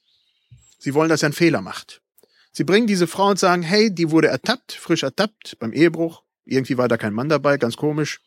Sie 0.79 0.93
wollen, 0.93 1.09
dass 1.09 1.23
er 1.23 1.27
einen 1.27 1.33
Fehler 1.33 1.61
macht. 1.61 2.03
Sie 2.51 2.65
bringen 2.65 2.89
diese 2.89 3.07
Frau 3.07 3.29
und 3.29 3.39
sagen, 3.39 3.63
hey, 3.63 3.95
die 3.95 4.11
wurde 4.11 4.29
ertappt, 4.29 4.73
frisch 4.73 5.05
ertappt 5.05 5.59
beim 5.61 5.73
Ehebruch. 5.73 6.23
Irgendwie 6.45 6.77
war 6.77 6.89
da 6.89 6.97
kein 6.97 7.15
Mann 7.15 7.29
dabei, 7.29 7.57
ganz 7.57 7.77
komisch. 7.77 8.21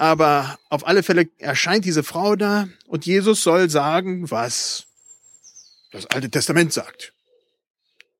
Aber 0.00 0.58
auf 0.70 0.86
alle 0.86 1.02
Fälle 1.02 1.28
erscheint 1.36 1.84
diese 1.84 2.02
Frau 2.02 2.34
da 2.34 2.70
und 2.86 3.04
Jesus 3.04 3.42
soll 3.42 3.68
sagen, 3.68 4.30
was 4.30 4.86
das 5.92 6.06
Alte 6.06 6.30
Testament 6.30 6.72
sagt. 6.72 7.12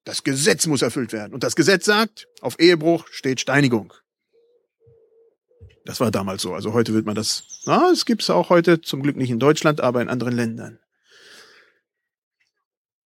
Das 0.05 0.23
Gesetz 0.23 0.67
muss 0.67 0.83
erfüllt 0.83 1.15
werden. 1.15 1.33
Und 1.33 1.43
das 1.43 1.57
Gesetz 1.57 1.87
sagt, 1.87 2.29
auf 2.43 2.61
Ehebruch 2.61 3.07
steht 3.11 3.41
Steinigung. 3.41 3.95
Das 5.87 6.01
war 6.01 6.11
damals 6.11 6.43
so. 6.43 6.53
Also 6.53 6.75
heute 6.75 6.93
wird 6.93 7.07
man 7.07 7.15
das, 7.15 7.45
na, 7.65 7.91
es 7.91 8.05
gibt's 8.05 8.29
auch 8.29 8.51
heute, 8.51 8.83
zum 8.83 9.03
Glück 9.03 9.17
nicht 9.17 9.31
in 9.31 9.39
Deutschland, 9.39 9.81
aber 9.81 10.03
in 10.03 10.11
anderen 10.11 10.35
Ländern. 10.35 10.81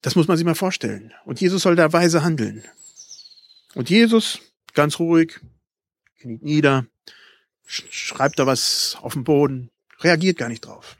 Das 0.01 0.15
muss 0.15 0.27
man 0.27 0.35
sich 0.35 0.47
mal 0.47 0.55
vorstellen. 0.55 1.13
Und 1.25 1.39
Jesus 1.39 1.61
soll 1.61 1.75
da 1.75 1.93
weise 1.93 2.23
handeln. 2.23 2.63
Und 3.75 3.91
Jesus, 3.91 4.39
ganz 4.73 4.97
ruhig, 4.97 5.41
kniet 6.21 6.41
nieder, 6.41 6.87
schreibt 7.65 8.39
da 8.39 8.45
was 8.45 8.97
auf 9.01 9.13
dem 9.13 9.23
Boden, 9.23 9.69
reagiert 9.99 10.37
gar 10.37 10.49
nicht 10.49 10.65
drauf. 10.65 10.97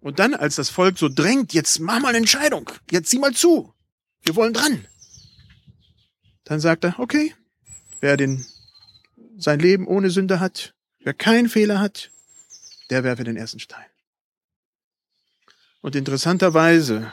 Und 0.00 0.18
dann, 0.18 0.34
als 0.34 0.56
das 0.56 0.68
Volk 0.68 0.98
so 0.98 1.08
drängt, 1.08 1.54
jetzt 1.54 1.78
mach 1.80 2.00
mal 2.00 2.08
eine 2.08 2.18
Entscheidung, 2.18 2.70
jetzt 2.90 3.08
sieh 3.10 3.18
mal 3.18 3.32
zu, 3.32 3.72
wir 4.22 4.36
wollen 4.36 4.52
dran. 4.52 4.86
Dann 6.44 6.60
sagt 6.60 6.84
er, 6.84 6.98
okay, 6.98 7.34
wer 8.00 8.18
den, 8.18 8.44
sein 9.38 9.60
Leben 9.60 9.86
ohne 9.86 10.10
Sünde 10.10 10.40
hat, 10.40 10.74
wer 11.00 11.14
keinen 11.14 11.48
Fehler 11.48 11.80
hat, 11.80 12.10
der 12.90 13.02
werfe 13.02 13.24
den 13.24 13.36
ersten 13.36 13.60
Stein. 13.60 13.86
Und 15.80 15.96
interessanterweise 15.96 17.12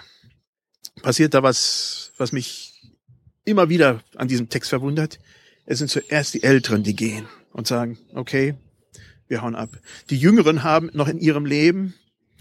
passiert 1.01 1.33
da 1.33 1.43
was, 1.43 2.11
was 2.17 2.31
mich 2.31 2.70
immer 3.45 3.69
wieder 3.69 4.01
an 4.15 4.27
diesem 4.27 4.49
Text 4.49 4.69
verwundert. 4.69 5.19
Es 5.65 5.79
sind 5.79 5.89
zuerst 5.89 6.33
die 6.33 6.43
Älteren, 6.43 6.83
die 6.83 6.95
gehen 6.95 7.27
und 7.53 7.67
sagen, 7.67 7.97
okay, 8.13 8.55
wir 9.27 9.41
hauen 9.41 9.55
ab. 9.55 9.69
Die 10.09 10.17
Jüngeren 10.17 10.63
haben 10.63 10.89
noch 10.93 11.07
in 11.07 11.17
ihrem 11.17 11.45
Leben, 11.45 11.93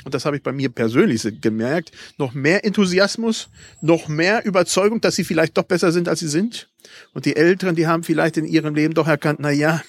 und 0.05 0.15
das 0.15 0.25
habe 0.25 0.37
ich 0.37 0.43
bei 0.43 0.53
mir 0.53 0.71
persönlich 0.71 1.23
gemerkt, 1.41 1.93
noch 2.17 2.33
mehr 2.33 2.65
Enthusiasmus, 2.65 3.49
noch 3.81 4.09
mehr 4.09 4.45
Überzeugung, 4.45 5.01
dass 5.01 5.15
sie 5.15 5.25
vielleicht 5.25 5.57
doch 5.57 5.65
besser 5.65 5.93
sind, 5.93 6.09
als 6.09 6.21
sie 6.21 6.29
sind. 6.29 6.69
Und 7.13 7.27
die 7.27 7.37
Älteren, 7.37 7.77
die 7.77 7.87
haben 7.87 8.03
vielleicht 8.03 8.37
in 8.37 8.47
ihrem 8.47 8.75
Leben 8.75 8.95
doch 8.95 9.07
erkannt, 9.07 9.41
na 9.41 9.51
ja, 9.51 9.83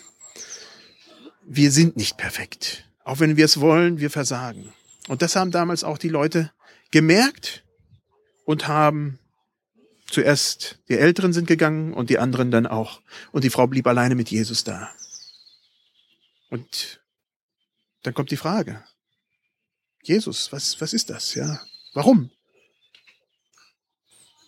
wir 1.45 1.71
sind 1.71 1.97
nicht 1.97 2.17
perfekt. 2.17 2.85
Auch 3.03 3.19
wenn 3.19 3.35
wir 3.35 3.45
es 3.45 3.59
wollen, 3.59 3.99
wir 3.99 4.09
versagen. 4.09 4.71
Und 5.07 5.21
das 5.21 5.35
haben 5.35 5.51
damals 5.51 5.83
auch 5.83 5.97
die 5.97 6.09
Leute 6.09 6.51
gemerkt 6.91 7.63
und 8.45 8.67
haben 8.67 9.17
zuerst 10.11 10.79
die 10.89 10.97
Älteren 10.97 11.33
sind 11.33 11.47
gegangen 11.47 11.93
und 11.93 12.09
die 12.09 12.19
anderen 12.19 12.51
dann 12.51 12.67
auch. 12.67 13.01
Und 13.31 13.43
die 13.43 13.49
Frau 13.49 13.67
blieb 13.67 13.87
alleine 13.87 14.15
mit 14.15 14.29
Jesus 14.29 14.63
da. 14.63 14.91
Und 16.49 17.01
dann 18.03 18.13
kommt 18.13 18.31
die 18.31 18.37
Frage. 18.37 18.83
Jesus, 20.03 20.51
was, 20.51 20.79
was 20.81 20.93
ist 20.93 21.09
das? 21.09 21.35
Ja, 21.35 21.61
warum? 21.93 22.31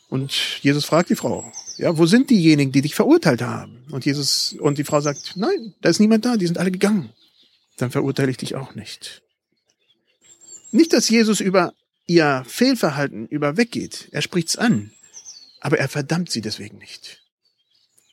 Und 0.09 0.61
Jesus 0.61 0.85
fragt 0.85 1.09
die 1.09 1.15
Frau, 1.15 1.51
ja, 1.77 1.97
wo 1.97 2.05
sind 2.05 2.29
diejenigen, 2.29 2.71
die 2.71 2.81
dich 2.81 2.93
verurteilt 2.93 3.41
haben? 3.41 3.85
Und 3.89 4.05
Jesus, 4.05 4.55
und 4.59 4.77
die 4.77 4.83
Frau 4.83 5.01
sagt, 5.01 5.33
nein, 5.35 5.73
da 5.81 5.89
ist 5.89 5.99
niemand 5.99 6.25
da, 6.25 6.37
die 6.37 6.45
sind 6.45 6.59
alle 6.59 6.71
gegangen. 6.71 7.11
Dann 7.77 7.89
verurteile 7.89 8.29
ich 8.29 8.37
dich 8.37 8.55
auch 8.55 8.75
nicht. 8.75 9.23
Nicht, 10.71 10.93
dass 10.93 11.09
Jesus 11.09 11.39
über 11.39 11.73
ihr 12.05 12.43
Fehlverhalten 12.47 13.27
über 13.27 13.57
weggeht. 13.57 14.09
Er 14.11 14.21
spricht's 14.21 14.55
an. 14.55 14.91
Aber 15.63 15.79
er 15.79 15.87
verdammt 15.87 16.29
sie 16.29 16.41
deswegen 16.41 16.77
nicht. 16.77 17.23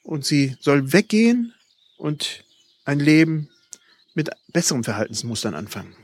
Und 0.04 0.25
sie 0.25 0.57
soll 0.61 0.92
weggehen 0.92 1.52
und 1.99 2.45
ein 2.85 3.00
Leben 3.00 3.50
mit 4.14 4.30
besseren 4.52 4.85
Verhaltensmustern 4.85 5.54
anfangen. 5.54 5.97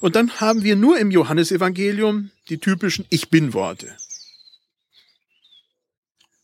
Und 0.00 0.16
dann 0.16 0.40
haben 0.40 0.62
wir 0.62 0.74
nur 0.74 0.98
im 0.98 1.10
Johannesevangelium 1.10 2.30
die 2.48 2.56
typischen 2.56 3.04
Ich 3.10 3.28
bin 3.28 3.52
Worte. 3.52 3.94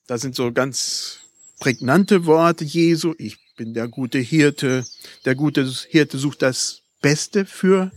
Da 0.06 0.18
sind 0.18 0.34
so 0.36 0.52
ganz 0.52 1.20
prägnante 1.60 2.26
Worte 2.26 2.64
Jesu. 2.64 3.14
Ich 3.16 3.38
bin 3.56 3.72
der 3.72 3.88
gute 3.88 4.18
Hirte. 4.18 4.84
Der 5.24 5.34
gute 5.34 5.64
Hirte 5.88 6.18
sucht 6.18 6.42
das 6.42 6.82
Beste 7.00 7.46
für 7.46 7.90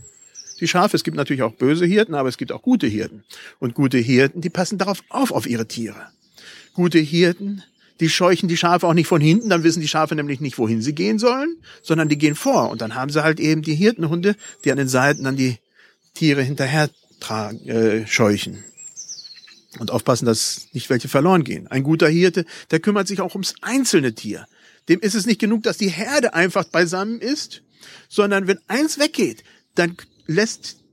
die 0.60 0.68
Schafe. 0.68 0.96
Es 0.96 1.04
gibt 1.04 1.16
natürlich 1.16 1.42
auch 1.42 1.52
böse 1.52 1.86
Hirten, 1.86 2.14
aber 2.14 2.28
es 2.28 2.38
gibt 2.38 2.52
auch 2.52 2.62
gute 2.62 2.86
Hirten. 2.86 3.24
Und 3.58 3.74
gute 3.74 3.98
Hirten, 3.98 4.40
die 4.40 4.50
passen 4.50 4.78
darauf 4.78 5.02
auf, 5.08 5.30
auf 5.30 5.46
ihre 5.46 5.66
Tiere. 5.66 6.08
Gute 6.74 6.98
Hirten, 6.98 7.62
die 8.00 8.08
scheuchen 8.08 8.48
die 8.48 8.56
Schafe 8.56 8.86
auch 8.86 8.94
nicht 8.94 9.08
von 9.08 9.20
hinten, 9.20 9.48
dann 9.48 9.64
wissen 9.64 9.80
die 9.80 9.88
Schafe 9.88 10.14
nämlich 10.14 10.40
nicht, 10.40 10.58
wohin 10.58 10.82
sie 10.82 10.94
gehen 10.94 11.18
sollen, 11.18 11.56
sondern 11.82 12.08
die 12.08 12.18
gehen 12.18 12.34
vor. 12.34 12.70
Und 12.70 12.80
dann 12.80 12.94
haben 12.94 13.10
sie 13.10 13.22
halt 13.22 13.40
eben 13.40 13.62
die 13.62 13.74
Hirtenhunde, 13.74 14.36
die 14.64 14.70
an 14.70 14.78
den 14.78 14.88
Seiten 14.88 15.24
dann 15.24 15.36
die 15.36 15.58
Tiere 16.14 16.42
hinterher 16.42 16.90
tragen, 17.20 17.68
äh, 17.68 18.06
scheuchen 18.06 18.64
und 19.78 19.90
aufpassen, 19.90 20.26
dass 20.26 20.68
nicht 20.72 20.88
welche 20.90 21.08
verloren 21.08 21.44
gehen. 21.44 21.66
Ein 21.68 21.82
guter 21.82 22.08
Hirte, 22.08 22.44
der 22.70 22.80
kümmert 22.80 23.08
sich 23.08 23.20
auch 23.20 23.34
ums 23.34 23.54
einzelne 23.60 24.14
Tier. 24.14 24.46
Dem 24.88 25.00
ist 25.00 25.14
es 25.14 25.26
nicht 25.26 25.40
genug, 25.40 25.64
dass 25.64 25.76
die 25.76 25.90
Herde 25.90 26.34
einfach 26.34 26.64
beisammen 26.64 27.20
ist, 27.20 27.62
sondern 28.08 28.46
wenn 28.46 28.58
eins 28.68 28.98
weggeht, 28.98 29.44
dann 29.74 29.96
lässt 30.28 30.84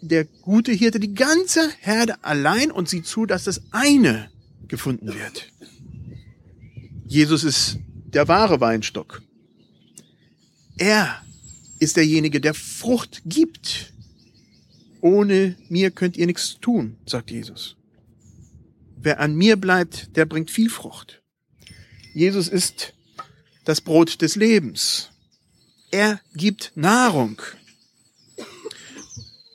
der 0.00 0.24
gute 0.24 0.72
Hirte 0.72 1.00
die 1.00 1.14
ganze 1.14 1.70
Herde 1.80 2.24
allein 2.24 2.70
und 2.70 2.88
sieht 2.88 3.06
zu, 3.06 3.26
dass 3.26 3.44
das 3.44 3.60
eine 3.72 4.30
gefunden 4.68 5.08
wird. 5.08 5.52
Jesus 7.06 7.44
ist 7.44 7.78
der 8.06 8.28
wahre 8.28 8.60
Weinstock. 8.60 9.22
Er 10.78 11.22
ist 11.78 11.96
derjenige, 11.96 12.40
der 12.40 12.54
Frucht 12.54 13.22
gibt. 13.26 13.92
Ohne 15.00 15.56
mir 15.68 15.90
könnt 15.90 16.16
ihr 16.16 16.26
nichts 16.26 16.58
tun, 16.60 16.96
sagt 17.06 17.30
Jesus. 17.30 17.76
Wer 18.96 19.20
an 19.20 19.34
mir 19.34 19.56
bleibt, 19.56 20.16
der 20.16 20.24
bringt 20.24 20.50
viel 20.50 20.70
Frucht. 20.70 21.22
Jesus 22.14 22.48
ist 22.48 22.94
das 23.64 23.80
Brot 23.80 24.22
des 24.22 24.36
Lebens. 24.36 25.10
Er 25.90 26.20
gibt 26.34 26.72
Nahrung. 26.74 27.40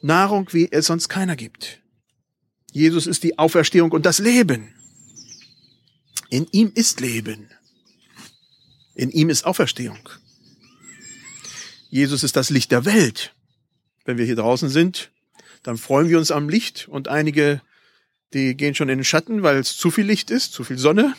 Nahrung, 0.01 0.47
wie 0.51 0.71
es 0.71 0.87
sonst 0.87 1.09
keiner 1.09 1.35
gibt. 1.35 1.79
Jesus 2.71 3.07
ist 3.07 3.23
die 3.23 3.37
Auferstehung 3.37 3.91
und 3.91 4.05
das 4.05 4.19
Leben. 4.19 4.73
In 6.29 6.47
ihm 6.51 6.71
ist 6.73 7.01
Leben. 7.01 7.49
In 8.95 9.11
ihm 9.11 9.29
ist 9.29 9.45
Auferstehung. 9.45 10.09
Jesus 11.89 12.23
ist 12.23 12.35
das 12.35 12.49
Licht 12.49 12.71
der 12.71 12.85
Welt. 12.85 13.33
Wenn 14.05 14.17
wir 14.17 14.25
hier 14.25 14.37
draußen 14.37 14.69
sind, 14.69 15.11
dann 15.63 15.77
freuen 15.77 16.09
wir 16.09 16.17
uns 16.17 16.31
am 16.31 16.49
Licht 16.49 16.87
und 16.87 17.07
einige 17.07 17.61
die 18.33 18.55
gehen 18.55 18.75
schon 18.75 18.89
in 18.89 18.99
den 18.99 19.03
Schatten, 19.03 19.43
weil 19.43 19.57
es 19.57 19.75
zu 19.75 19.91
viel 19.91 20.05
Licht 20.05 20.31
ist, 20.31 20.53
zu 20.53 20.63
viel 20.63 20.77
Sonne 20.77 21.15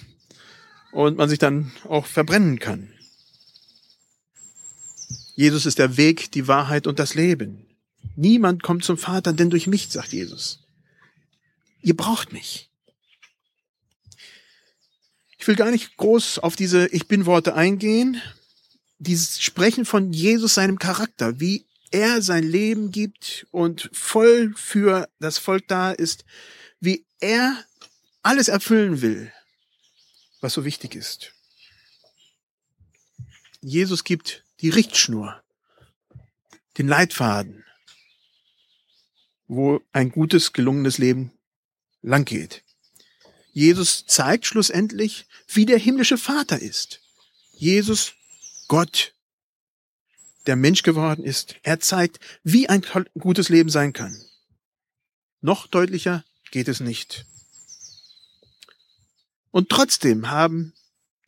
und 0.93 1.19
man 1.19 1.29
sich 1.29 1.39
dann 1.39 1.73
auch 1.89 2.07
verbrennen 2.07 2.59
kann. 2.59 2.93
Jesus 5.35 5.67
ist 5.67 5.79
der 5.79 5.97
Weg, 5.97 6.33
die 6.33 6.49
Wahrheit 6.49 6.87
und 6.87 6.99
das 6.99 7.15
Leben. 7.15 7.67
Niemand 8.17 8.63
kommt 8.63 8.85
zum 8.85 8.99
Vater, 8.99 9.33
denn 9.33 9.51
durch 9.51 9.67
mich, 9.67 9.89
sagt 9.89 10.13
Jesus. 10.13 10.61
Ihr 11.81 11.97
braucht 11.97 12.33
mich. 12.33 12.71
Ich 15.39 15.49
will 15.49 15.57
gar 15.57 15.71
nicht 15.71 15.97
groß 15.97 16.39
auf 16.39 16.55
diese 16.55 16.87
Ich 16.89 17.09
bin 17.09 17.27
Worte 17.27 17.55
eingehen. 17.55 18.23
Dieses 18.99 19.43
Sprechen 19.43 19.85
von 19.85 20.13
Jesus, 20.13 20.55
seinem 20.55 20.79
Charakter, 20.79 21.41
wie 21.41 21.67
er 21.91 22.23
sein 22.23 22.45
Leben 22.45 22.93
gibt 22.93 23.47
und 23.51 23.91
voll 23.93 24.55
für 24.57 25.09
das 25.19 25.39
Volk 25.39 25.67
da 25.67 25.91
ist, 25.91 26.25
wie 26.81 27.05
er 27.21 27.65
alles 28.23 28.49
erfüllen 28.49 29.03
will, 29.03 29.33
was 30.41 30.53
so 30.53 30.65
wichtig 30.65 30.95
ist. 30.95 31.33
Jesus 33.61 34.05
gibt 34.05 34.45
die 34.61 34.71
Richtschnur, 34.71 35.43
den 36.79 36.89
Leitfaden, 36.89 37.65
wo 39.55 39.83
ein 39.93 40.11
gutes, 40.11 40.55
gelungenes 40.55 40.97
Leben 40.97 41.33
lang 42.01 42.25
geht. 42.25 42.65
Jesus 43.53 44.07
zeigt 44.07 44.47
schlussendlich, 44.47 45.27
wie 45.47 45.67
der 45.67 45.79
himmlische 45.79 46.17
Vater 46.17 46.59
ist. 46.59 47.03
Jesus, 47.53 48.15
Gott, 48.67 49.15
der 50.47 50.57
Mensch 50.57 50.83
geworden 50.83 51.23
ist. 51.23 51.57
Er 51.63 51.81
zeigt, 51.81 52.19
wie 52.43 52.71
ein 52.71 52.83
gutes 53.19 53.51
Leben 53.51 53.69
sein 53.69 53.93
kann. 53.93 54.19
Noch 55.43 55.67
deutlicher 55.67 56.25
geht 56.51 56.69
es 56.69 56.81
nicht. 56.81 57.27
Und 59.51 59.69
trotzdem 59.69 60.31
haben 60.31 60.73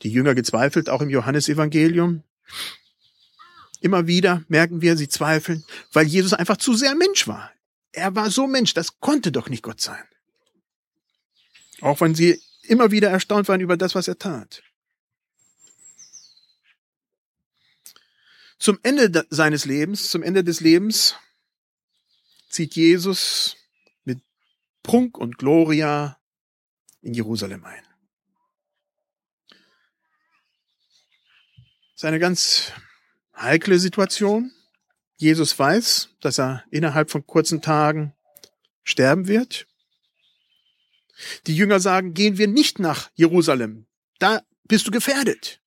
die 0.02 0.10
Jünger 0.10 0.34
gezweifelt, 0.34 0.88
auch 0.88 1.02
im 1.02 1.10
Johannesevangelium. 1.10 2.22
Immer 3.82 4.06
wieder 4.06 4.44
merken 4.48 4.80
wir, 4.80 4.96
sie 4.96 5.08
zweifeln, 5.08 5.62
weil 5.92 6.06
Jesus 6.06 6.32
einfach 6.32 6.56
zu 6.56 6.72
sehr 6.72 6.94
Mensch 6.94 7.28
war. 7.28 7.54
Er 7.94 8.14
war 8.14 8.30
so 8.30 8.46
Mensch, 8.46 8.74
das 8.74 9.00
konnte 9.00 9.32
doch 9.32 9.48
nicht 9.48 9.62
Gott 9.62 9.80
sein. 9.80 10.04
Auch 11.80 12.00
wenn 12.00 12.14
sie 12.14 12.40
immer 12.62 12.90
wieder 12.90 13.10
erstaunt 13.10 13.48
waren 13.48 13.60
über 13.60 13.76
das, 13.76 13.94
was 13.94 14.08
er 14.08 14.18
tat. 14.18 14.62
Zum 18.58 18.78
Ende 18.82 19.26
seines 19.30 19.64
Lebens, 19.64 20.10
zum 20.10 20.22
Ende 20.22 20.44
des 20.44 20.60
Lebens, 20.60 21.16
zieht 22.48 22.76
Jesus 22.76 23.56
Prunk 24.84 25.16
und 25.16 25.38
Gloria 25.38 26.20
in 27.00 27.14
Jerusalem 27.14 27.64
ein. 27.64 27.82
Das 29.48 29.56
ist 31.96 32.04
eine 32.04 32.20
ganz 32.20 32.70
heikle 33.34 33.78
Situation. 33.78 34.52
Jesus 35.16 35.58
weiß, 35.58 36.10
dass 36.20 36.38
er 36.38 36.64
innerhalb 36.70 37.10
von 37.10 37.26
kurzen 37.26 37.62
Tagen 37.62 38.14
sterben 38.82 39.26
wird. 39.26 39.66
Die 41.46 41.56
Jünger 41.56 41.80
sagen, 41.80 42.14
gehen 42.14 42.38
wir 42.38 42.48
nicht 42.48 42.78
nach 42.78 43.10
Jerusalem. 43.14 43.86
Da 44.18 44.42
bist 44.64 44.86
du 44.86 44.90
gefährdet. 44.90 45.60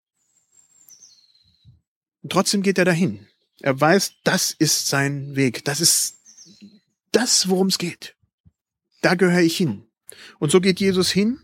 Und 2.21 2.31
trotzdem 2.31 2.61
geht 2.61 2.77
er 2.77 2.85
dahin. 2.85 3.27
Er 3.61 3.79
weiß, 3.79 4.13
das 4.23 4.51
ist 4.51 4.87
sein 4.87 5.35
Weg. 5.35 5.63
Das 5.65 5.79
ist 5.79 6.17
das, 7.11 7.47
worum 7.47 7.67
es 7.67 7.77
geht 7.77 8.17
da 9.07 9.15
gehöre 9.15 9.41
ich 9.41 9.57
hin. 9.57 9.87
Und 10.39 10.51
so 10.51 10.59
geht 10.61 10.79
Jesus 10.79 11.09
hin. 11.09 11.39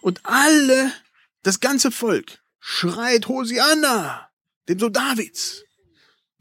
Und 0.00 0.20
alle, 0.24 0.92
das 1.42 1.60
ganze 1.60 1.90
Volk 1.90 2.42
schreit 2.60 3.28
Hosianna, 3.28 4.30
dem 4.68 4.78
Sohn 4.78 4.92
Davids, 4.92 5.64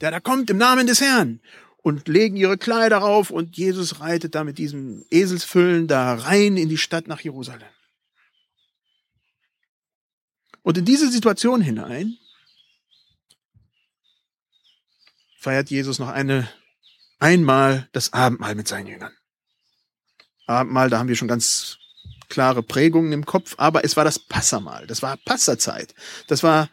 der 0.01 0.11
da 0.11 0.19
kommt 0.19 0.49
im 0.49 0.57
Namen 0.57 0.87
des 0.87 1.01
Herrn 1.01 1.41
und 1.77 2.07
legen 2.07 2.35
ihre 2.35 2.57
Kleider 2.57 3.03
auf 3.03 3.31
und 3.31 3.57
Jesus 3.57 3.99
reitet 3.99 4.35
da 4.35 4.43
mit 4.43 4.57
diesem 4.57 5.05
Eselsfüllen 5.09 5.87
da 5.87 6.15
rein 6.15 6.57
in 6.57 6.69
die 6.69 6.77
Stadt 6.77 7.07
nach 7.07 7.21
Jerusalem. 7.21 7.69
Und 10.61 10.77
in 10.77 10.85
diese 10.85 11.09
Situation 11.09 11.61
hinein 11.61 12.17
feiert 15.39 15.69
Jesus 15.69 15.97
noch 15.97 16.09
eine 16.09 16.49
einmal 17.19 17.87
das 17.93 18.13
Abendmahl 18.13 18.55
mit 18.55 18.67
seinen 18.67 18.87
Jüngern. 18.87 19.13
Abendmahl, 20.45 20.89
da 20.89 20.99
haben 20.99 21.07
wir 21.07 21.15
schon 21.15 21.27
ganz 21.27 21.77
klare 22.29 22.63
Prägungen 22.63 23.13
im 23.13 23.25
Kopf, 23.25 23.55
aber 23.57 23.85
es 23.85 23.95
war 23.95 24.03
das 24.03 24.19
Passamal, 24.19 24.87
das 24.87 25.01
war 25.01 25.17
Passazeit. 25.17 25.95
Das 26.27 26.43
war, 26.43 26.69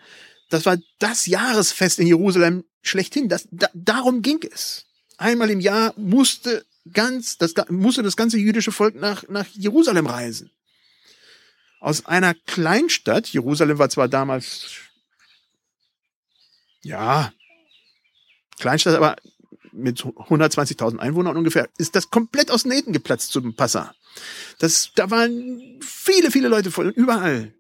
das 0.55 0.67
war 0.67 0.79
das 0.99 1.27
Jahresfest 1.27 1.99
in 1.99 2.07
Jerusalem 2.07 2.65
schlechthin. 2.83 3.29
Das, 3.29 3.49
da, 3.51 3.69
darum 3.75 4.23
ging 4.23 4.41
es. 4.51 4.87
Einmal 5.17 5.51
im 5.51 5.61
Jahr 5.61 5.95
musste 5.97 6.65
ganz, 6.93 7.39
das, 7.39 7.55
musste 7.69 8.03
das 8.03 8.17
ganze 8.17 8.39
jüdische 8.39 8.73
Volk 8.73 8.95
nach, 8.95 9.29
nach 9.29 9.47
Jerusalem 9.53 10.07
reisen. 10.07 10.51
Aus 11.81 12.07
einer 12.07 12.35
Kleinstadt, 12.35 13.29
Jerusalem 13.29 13.79
war 13.79 13.91
zwar 13.91 14.09
damals, 14.09 14.67
ja, 16.83 17.33
Kleinstadt, 18.59 18.95
aber 18.95 19.17
mit 19.73 20.03
120.000 20.03 20.99
Einwohnern 20.99 21.37
ungefähr, 21.37 21.69
ist 21.79 21.97
das 21.97 22.11
komplett 22.11 22.51
aus 22.51 22.65
Nähten 22.65 22.93
geplatzt 22.93 23.33
zum 23.33 23.57
Passa. 23.57 23.95
Das, 24.61 24.93
da 24.95 25.11
waren 25.11 25.81
viele, 25.83 26.31
viele 26.31 26.49
Leute 26.49 26.71
voll, 26.71 26.89
überall. 26.91 27.53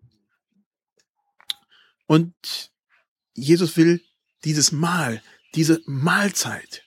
Und 2.06 2.34
Jesus 3.34 3.76
will 3.76 4.00
dieses 4.44 4.72
Mahl, 4.72 5.22
diese 5.54 5.82
Mahlzeit, 5.86 6.84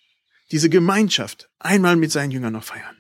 diese 0.51 0.69
Gemeinschaft 0.69 1.49
einmal 1.59 1.95
mit 1.95 2.11
seinen 2.11 2.31
Jüngern 2.31 2.53
noch 2.53 2.63
feiern. 2.63 2.95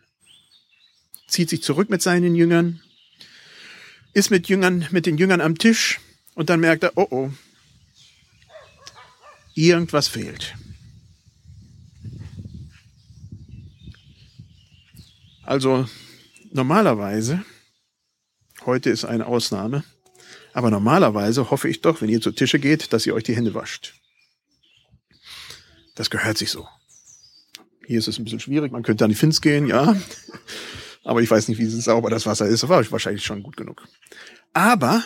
Zieht 1.27 1.49
sich 1.49 1.63
zurück 1.63 1.89
mit 1.89 2.01
seinen 2.01 2.35
Jüngern, 2.35 2.81
ist 4.13 4.31
mit 4.31 4.47
Jüngern, 4.47 4.87
mit 4.91 5.05
den 5.05 5.17
Jüngern 5.17 5.41
am 5.41 5.57
Tisch 5.57 5.99
und 6.35 6.49
dann 6.49 6.59
merkt 6.59 6.83
er, 6.83 6.93
oh 6.95 7.07
oh, 7.09 7.31
irgendwas 9.53 10.07
fehlt. 10.07 10.55
Also 15.43 15.87
normalerweise, 16.51 17.45
heute 18.65 18.89
ist 18.89 19.05
eine 19.05 19.25
Ausnahme, 19.25 19.83
aber 20.57 20.71
normalerweise 20.71 21.51
hoffe 21.51 21.69
ich 21.69 21.81
doch, 21.81 22.01
wenn 22.01 22.09
ihr 22.09 22.19
zu 22.19 22.31
Tische 22.31 22.57
geht, 22.57 22.91
dass 22.91 23.05
ihr 23.05 23.13
euch 23.13 23.21
die 23.23 23.35
Hände 23.35 23.53
wascht. 23.53 23.93
Das 25.93 26.09
gehört 26.09 26.39
sich 26.39 26.49
so. 26.49 26.67
Hier 27.85 27.99
ist 27.99 28.07
es 28.07 28.17
ein 28.17 28.23
bisschen 28.23 28.39
schwierig, 28.39 28.71
man 28.71 28.81
könnte 28.81 29.03
an 29.03 29.11
die 29.11 29.15
Fins 29.15 29.39
gehen, 29.39 29.67
ja. 29.67 29.95
Aber 31.03 31.21
ich 31.21 31.29
weiß 31.29 31.47
nicht, 31.47 31.59
wie 31.59 31.67
sauber 31.67 32.09
das 32.09 32.25
Wasser 32.25 32.47
ist. 32.47 32.63
Das 32.63 32.69
war 32.69 32.91
wahrscheinlich 32.91 33.23
schon 33.23 33.43
gut 33.43 33.55
genug. 33.55 33.87
Aber 34.51 35.03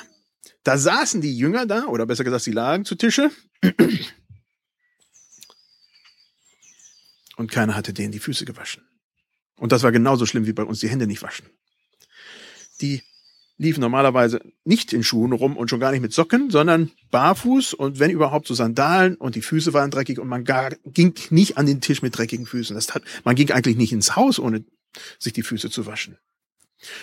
da 0.64 0.78
saßen 0.78 1.20
die 1.20 1.38
Jünger 1.38 1.66
da, 1.66 1.84
oder 1.88 2.06
besser 2.06 2.24
gesagt, 2.24 2.46
sie 2.46 2.54
lagen 2.54 2.86
zu 2.86 2.96
Tische. 2.96 3.30
Und 7.36 7.52
keiner 7.52 7.76
hatte 7.76 7.92
denen 7.92 8.14
die 8.14 8.20
Füße 8.20 8.46
gewaschen. 8.46 8.88
Und 9.58 9.74
das 9.74 9.84
war 9.84 9.92
genauso 9.92 10.26
schlimm 10.26 10.46
wie 10.46 10.54
bei 10.54 10.64
uns 10.64 10.80
die 10.80 10.88
Hände 10.88 11.08
nicht 11.08 11.24
waschen. 11.24 11.50
Die 12.80 13.04
liefen 13.62 13.82
normalerweise 13.82 14.42
nicht 14.66 14.92
in 14.92 15.04
Schuhen 15.04 15.34
rum 15.34 15.56
und 15.56 15.70
schon 15.70 15.80
gar 15.80 15.92
nicht 15.92 16.02
mit 16.02 16.14
Socken, 16.14 16.50
sondern 16.50 16.90
barfuß 17.12 17.76
und 17.76 18.00
wenn 18.00 18.10
überhaupt 18.10 18.48
so 18.48 18.56
Sandalen 18.56 19.16
und 19.16 19.36
die 19.36 19.44
Füße 19.44 19.72
waren 19.72 19.92
dreckig 19.92 20.18
und 20.20 20.28
man 20.28 20.46
gar, 20.46 20.72
ging 20.86 21.14
nicht 21.30 21.58
an 21.58 21.68
den 21.68 21.80
Tisch 21.80 22.02
mit 22.02 22.18
dreckigen 22.18 22.48
Füßen. 22.48 22.76
Das 22.76 22.96
hat, 22.96 23.04
man 23.24 23.36
ging 23.36 23.52
eigentlich 23.52 23.78
nicht 23.78 23.94
ins 23.94 24.16
Haus, 24.16 24.40
ohne 24.40 24.66
sich 25.20 25.34
die 25.34 25.44
Füße 25.44 25.70
zu 25.70 25.86
waschen. 25.86 26.18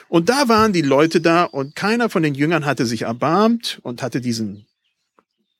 Und 0.08 0.28
da 0.28 0.48
waren 0.48 0.72
die 0.72 0.82
Leute 0.82 1.20
da 1.20 1.44
und 1.44 1.76
keiner 1.76 2.10
von 2.10 2.24
den 2.24 2.34
Jüngern 2.34 2.66
hatte 2.66 2.86
sich 2.86 3.02
erbarmt 3.02 3.78
und 3.84 4.02
hatte 4.02 4.20
diesen 4.20 4.66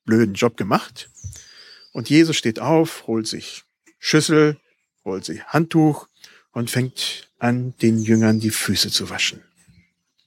blöden 0.04 0.34
Job 0.34 0.56
gemacht. 0.56 1.10
Und 1.92 2.10
Jesus 2.10 2.36
steht 2.36 2.58
auf, 2.58 3.06
holt 3.06 3.28
sich 3.28 3.62
Schüssel, 4.00 4.56
holt 5.04 5.24
sich 5.24 5.44
Handtuch 5.44 6.08
und 6.50 6.72
fängt 6.72 7.30
an, 7.38 7.74
den 7.82 8.02
Jüngern 8.02 8.40
die 8.40 8.50
Füße 8.50 8.90
zu 8.90 9.10
waschen. 9.10 9.44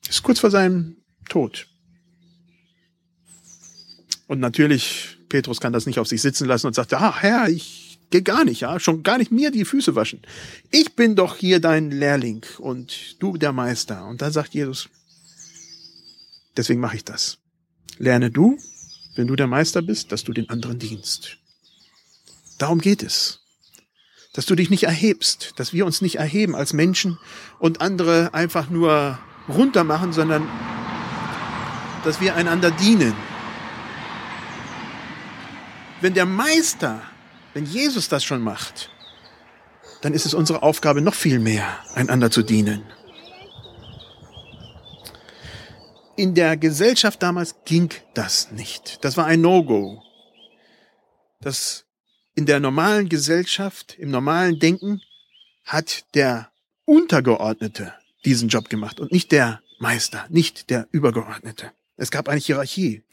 Ist 0.08 0.24
kurz 0.24 0.40
vor 0.40 0.52
seinem 0.52 0.98
Tod. 1.30 1.68
Und 4.28 4.40
natürlich, 4.40 5.18
Petrus 5.30 5.60
kann 5.60 5.74
das 5.74 5.86
nicht 5.86 6.00
auf 6.00 6.08
sich 6.08 6.22
sitzen 6.22 6.48
lassen 6.48 6.68
und 6.68 6.74
sagt, 6.74 6.94
ah, 6.94 7.22
Herr, 7.22 7.50
ich 7.50 8.00
gehe 8.10 8.22
gar 8.22 8.44
nicht, 8.46 8.62
ja, 8.62 8.80
schon 8.80 9.04
gar 9.04 9.18
nicht 9.18 9.32
mir 9.32 9.52
die 9.52 9.66
Füße 9.66 9.96
waschen. 9.96 10.22
Ich 10.70 10.96
bin 10.96 11.16
doch 11.16 11.38
hier 11.38 11.60
dein 11.60 11.92
Lehrling 11.92 12.46
und 12.58 13.22
du 13.22 13.38
der 13.38 13.52
Meister. 13.52 14.06
Und 14.08 14.22
da 14.22 14.32
sagt 14.32 14.54
Jesus, 14.54 14.90
deswegen 16.58 16.80
mache 16.80 16.98
ich 16.98 17.06
das. 17.06 17.38
Lerne 17.98 18.32
du, 18.32 18.58
wenn 19.16 19.28
du 19.28 19.36
der 19.36 19.48
Meister 19.48 19.82
bist, 19.82 20.12
dass 20.12 20.24
du 20.24 20.34
den 20.34 20.50
anderen 20.50 20.80
dienst. 20.80 21.38
Darum 22.58 22.80
geht 22.80 23.04
es 23.04 23.42
dass 24.34 24.46
du 24.46 24.56
dich 24.56 24.70
nicht 24.70 24.84
erhebst, 24.84 25.54
dass 25.58 25.74
wir 25.74 25.86
uns 25.86 26.02
nicht 26.02 26.16
erheben 26.16 26.56
als 26.56 26.74
Menschen 26.74 27.18
und 27.60 27.82
andere 27.82 28.34
einfach 28.34 28.70
nur 28.70 29.20
runter 29.52 29.84
machen, 29.84 30.14
sondern 30.14 30.48
dass 32.04 32.20
wir 32.22 32.36
einander 32.36 32.72
dienen. 32.72 33.16
Wenn 36.02 36.14
der 36.14 36.26
Meister, 36.26 37.02
wenn 37.54 37.66
Jesus 37.66 38.10
das 38.10 38.24
schon 38.24 38.42
macht, 38.42 38.90
dann 40.02 40.14
ist 40.14 40.26
es 40.26 40.34
unsere 40.34 40.64
Aufgabe 40.64 41.02
noch 41.02 41.14
viel 41.14 41.40
mehr, 41.40 41.68
einander 41.94 42.32
zu 42.32 42.42
dienen. 42.42 42.84
In 46.16 46.34
der 46.34 46.58
Gesellschaft 46.58 47.22
damals 47.22 47.56
ging 47.66 47.90
das 48.14 48.52
nicht. 48.52 49.04
Das 49.04 49.16
war 49.16 49.26
ein 49.26 49.42
No-Go. 49.42 50.02
Das 51.40 51.86
in 52.36 52.46
der 52.46 52.60
normalen 52.60 53.10
Gesellschaft, 53.10 53.96
im 53.98 54.10
normalen 54.10 54.60
Denken, 54.60 55.02
hat 55.66 56.06
der 56.16 56.52
Untergeordnete 56.86 57.94
diesen 58.26 58.50
Job 58.50 58.70
gemacht 58.70 59.00
und 59.00 59.12
nicht 59.12 59.32
der 59.32 59.62
Meister, 59.80 60.26
nicht 60.30 60.70
der 60.70 60.88
Übergeordnete. 60.92 61.72
Es 61.98 62.12
gab 62.12 62.30
eine 62.30 62.40
Hierarchie. 62.40 63.04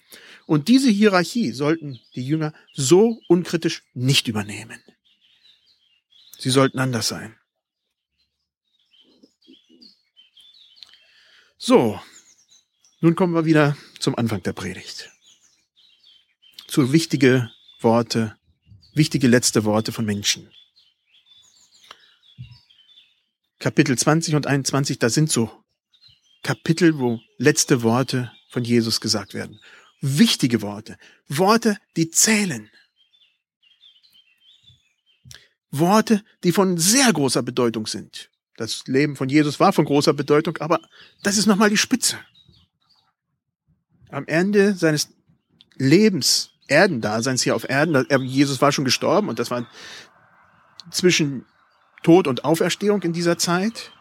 Und 0.47 0.69
diese 0.69 0.91
Hierarchie 0.91 1.53
sollten 1.53 2.01
die 2.15 2.27
Jünger 2.27 2.53
so 2.73 3.21
unkritisch 3.29 3.83
nicht 3.95 4.29
übernehmen. 4.29 4.81
Sie 6.39 6.51
sollten 6.51 6.79
anders 6.79 7.09
sein. 7.09 7.37
So, 11.59 12.01
nun 13.01 13.17
kommen 13.17 13.35
wir 13.35 13.45
wieder 13.45 13.77
zum 13.99 14.15
Anfang 14.17 14.43
der 14.43 14.53
Predigt. 14.53 15.11
Zu 16.67 16.93
wichtige 16.93 17.51
Worte 17.81 18.39
wichtige 18.99 19.29
letzte 19.29 19.65
Worte 19.65 19.93
von 19.93 20.05
Menschen. 20.05 20.51
Kapitel 23.59 23.99
20 23.99 24.35
und 24.35 24.47
21, 24.47 24.99
da 24.99 25.09
sind 25.11 25.31
so 25.31 25.51
Kapitel, 26.43 26.99
wo 26.99 27.21
letzte 27.39 27.83
Worte 27.83 28.31
von 28.49 28.65
Jesus 28.65 29.01
gesagt 29.01 29.35
werden. 29.35 29.61
Wichtige 30.01 30.63
Worte. 30.63 30.97
Worte, 31.27 31.77
die 31.97 32.11
zählen. 32.11 32.71
Worte, 35.71 36.23
die 36.45 36.53
von 36.53 36.79
sehr 36.79 37.13
großer 37.13 37.43
Bedeutung 37.43 37.87
sind. 37.87 38.31
Das 38.57 38.87
Leben 38.87 39.17
von 39.17 39.29
Jesus 39.29 39.61
war 39.61 39.73
von 39.73 39.85
großer 39.85 40.13
Bedeutung, 40.15 40.57
aber 40.59 40.81
das 41.23 41.37
ist 41.37 41.47
nochmal 41.47 41.71
die 41.71 41.77
Spitze. 41.77 42.19
Am 44.11 44.27
Ende 44.27 44.75
seines 44.75 45.09
Lebens 45.77 46.51
Erdendaseins 46.69 47.43
hier 47.43 47.57
auf 47.57 47.69
Erden. 47.69 48.07
Jesus 48.25 48.61
war 48.61 48.73
schon 48.73 48.85
gestorben 48.85 49.29
und 49.29 49.39
das 49.39 49.51
war 49.51 49.67
zwischen 50.91 51.45
Tod 52.03 52.27
und 52.27 52.45
Auferstehung 52.45 53.03
in 53.03 53.13
dieser 53.13 53.39
Zeit, 53.39 53.93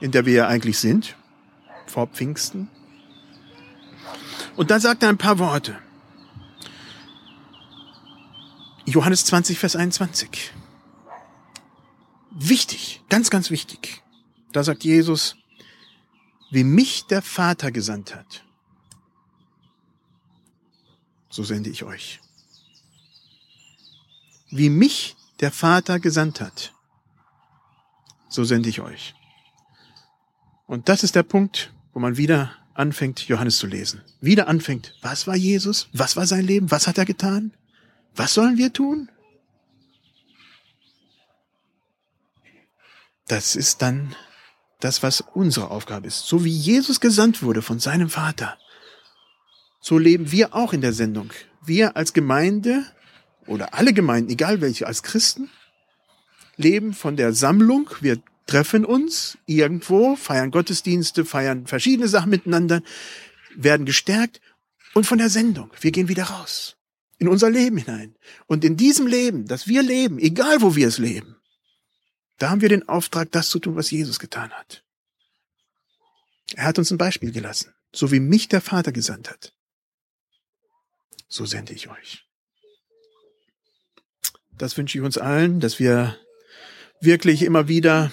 in 0.00 0.10
der 0.10 0.26
wir 0.26 0.34
ja 0.34 0.48
eigentlich 0.48 0.78
sind, 0.78 1.16
vor 1.86 2.06
Pfingsten. 2.08 2.68
Und 4.56 4.70
dann 4.70 4.80
sagt 4.80 5.02
er 5.02 5.08
ein 5.08 5.18
paar 5.18 5.38
Worte. 5.38 5.78
Johannes 8.86 9.24
20, 9.24 9.58
Vers 9.58 9.76
21. 9.76 10.52
Wichtig, 12.30 13.02
ganz, 13.08 13.30
ganz 13.30 13.50
wichtig. 13.50 14.02
Da 14.52 14.62
sagt 14.62 14.84
Jesus, 14.84 15.36
wie 16.50 16.64
mich 16.64 17.06
der 17.06 17.22
Vater 17.22 17.72
gesandt 17.72 18.14
hat, 18.14 18.44
so 21.28 21.42
sende 21.42 21.70
ich 21.70 21.84
euch. 21.84 22.20
Wie 24.50 24.70
mich 24.70 25.16
der 25.40 25.50
Vater 25.50 25.98
gesandt 25.98 26.40
hat, 26.40 26.72
so 28.28 28.44
sende 28.44 28.68
ich 28.68 28.80
euch. 28.80 29.14
Und 30.66 30.88
das 30.88 31.04
ist 31.04 31.14
der 31.14 31.22
Punkt, 31.22 31.72
wo 31.92 32.00
man 32.00 32.16
wieder 32.16 32.52
anfängt, 32.74 33.20
Johannes 33.28 33.58
zu 33.58 33.66
lesen. 33.66 34.02
Wieder 34.20 34.48
anfängt, 34.48 34.94
was 35.00 35.26
war 35.26 35.36
Jesus? 35.36 35.88
Was 35.92 36.16
war 36.16 36.26
sein 36.26 36.44
Leben? 36.44 36.70
Was 36.70 36.86
hat 36.86 36.98
er 36.98 37.04
getan? 37.04 37.52
Was 38.14 38.34
sollen 38.34 38.58
wir 38.58 38.72
tun? 38.72 39.10
Das 43.28 43.56
ist 43.56 43.82
dann 43.82 44.14
das, 44.80 45.02
was 45.02 45.20
unsere 45.20 45.70
Aufgabe 45.70 46.06
ist. 46.06 46.26
So 46.26 46.44
wie 46.44 46.50
Jesus 46.50 47.00
gesandt 47.00 47.42
wurde 47.42 47.62
von 47.62 47.78
seinem 47.78 48.08
Vater, 48.08 48.56
so 49.80 49.98
leben 49.98 50.32
wir 50.32 50.54
auch 50.54 50.72
in 50.72 50.80
der 50.80 50.92
Sendung. 50.92 51.30
Wir 51.64 51.96
als 51.96 52.12
Gemeinde 52.12 52.84
oder 53.46 53.74
alle 53.74 53.92
Gemeinden, 53.92 54.30
egal 54.30 54.60
welche, 54.60 54.86
als 54.86 55.02
Christen, 55.02 55.50
leben 56.56 56.94
von 56.94 57.16
der 57.16 57.32
Sammlung. 57.32 57.90
Wir 58.00 58.20
treffen 58.46 58.84
uns 58.84 59.38
irgendwo, 59.46 60.16
feiern 60.16 60.50
Gottesdienste, 60.50 61.24
feiern 61.24 61.66
verschiedene 61.66 62.08
Sachen 62.08 62.30
miteinander, 62.30 62.82
werden 63.54 63.86
gestärkt 63.86 64.40
und 64.94 65.06
von 65.06 65.18
der 65.18 65.30
Sendung. 65.30 65.70
Wir 65.80 65.92
gehen 65.92 66.08
wieder 66.08 66.24
raus 66.24 66.76
in 67.18 67.28
unser 67.28 67.50
Leben 67.50 67.78
hinein. 67.78 68.14
Und 68.46 68.64
in 68.64 68.76
diesem 68.76 69.06
Leben, 69.06 69.46
das 69.46 69.66
wir 69.66 69.82
leben, 69.82 70.18
egal 70.18 70.60
wo 70.60 70.76
wir 70.76 70.88
es 70.88 70.98
leben, 70.98 71.36
da 72.38 72.50
haben 72.50 72.60
wir 72.60 72.68
den 72.68 72.86
Auftrag, 72.88 73.32
das 73.32 73.48
zu 73.48 73.58
tun, 73.58 73.76
was 73.76 73.90
Jesus 73.90 74.18
getan 74.18 74.50
hat. 74.50 74.84
Er 76.54 76.64
hat 76.64 76.78
uns 76.78 76.90
ein 76.90 76.98
Beispiel 76.98 77.32
gelassen, 77.32 77.72
so 77.92 78.12
wie 78.12 78.20
mich 78.20 78.48
der 78.48 78.60
Vater 78.60 78.92
gesandt 78.92 79.30
hat 79.30 79.56
so 81.28 81.44
sende 81.44 81.72
ich 81.72 81.88
euch. 81.88 82.24
Das 84.52 84.76
wünsche 84.76 84.98
ich 84.98 85.04
uns 85.04 85.18
allen, 85.18 85.60
dass 85.60 85.78
wir 85.78 86.18
wirklich 87.00 87.42
immer 87.42 87.68
wieder 87.68 88.12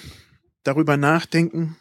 darüber 0.64 0.98
nachdenken, 0.98 1.78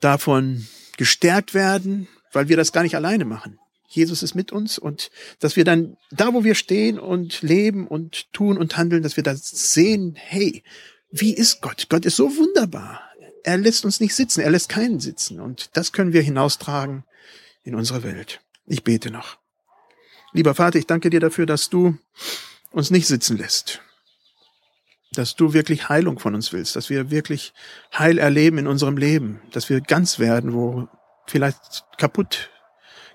davon 0.00 0.66
gestärkt 0.96 1.54
werden, 1.54 2.08
weil 2.32 2.48
wir 2.48 2.56
das 2.56 2.72
gar 2.72 2.82
nicht 2.82 2.96
alleine 2.96 3.24
machen. 3.24 3.58
Jesus 3.88 4.22
ist 4.22 4.34
mit 4.34 4.52
uns 4.52 4.78
und 4.78 5.10
dass 5.40 5.56
wir 5.56 5.64
dann 5.64 5.96
da, 6.10 6.32
wo 6.32 6.44
wir 6.44 6.54
stehen 6.54 6.98
und 6.98 7.42
leben 7.42 7.88
und 7.88 8.32
tun 8.32 8.56
und 8.56 8.76
handeln, 8.76 9.02
dass 9.02 9.16
wir 9.16 9.24
da 9.24 9.34
sehen, 9.34 10.14
hey, 10.16 10.62
wie 11.10 11.34
ist 11.34 11.60
Gott? 11.60 11.86
Gott 11.88 12.04
ist 12.04 12.16
so 12.16 12.36
wunderbar. 12.36 13.00
Er 13.42 13.58
lässt 13.58 13.84
uns 13.84 13.98
nicht 13.98 14.14
sitzen, 14.14 14.42
er 14.42 14.50
lässt 14.50 14.68
keinen 14.68 15.00
sitzen 15.00 15.40
und 15.40 15.70
das 15.76 15.92
können 15.92 16.12
wir 16.12 16.22
hinaustragen 16.22 17.04
in 17.64 17.74
unsere 17.74 18.04
Welt. 18.04 18.40
Ich 18.66 18.84
bete 18.84 19.10
noch. 19.10 19.38
Lieber 20.32 20.54
Vater, 20.54 20.78
ich 20.78 20.86
danke 20.86 21.10
dir 21.10 21.20
dafür, 21.20 21.46
dass 21.46 21.68
du 21.68 21.98
uns 22.70 22.90
nicht 22.90 23.08
sitzen 23.08 23.36
lässt, 23.36 23.82
dass 25.12 25.34
du 25.34 25.52
wirklich 25.52 25.88
Heilung 25.88 26.18
von 26.18 26.34
uns 26.34 26.52
willst, 26.52 26.76
dass 26.76 26.90
wir 26.90 27.10
wirklich 27.10 27.52
Heil 27.96 28.18
erleben 28.18 28.58
in 28.58 28.66
unserem 28.66 28.96
Leben, 28.96 29.40
dass 29.50 29.68
wir 29.68 29.80
ganz 29.80 30.18
werden, 30.18 30.52
wo 30.54 30.88
vielleicht 31.26 31.84
kaputt 31.98 32.50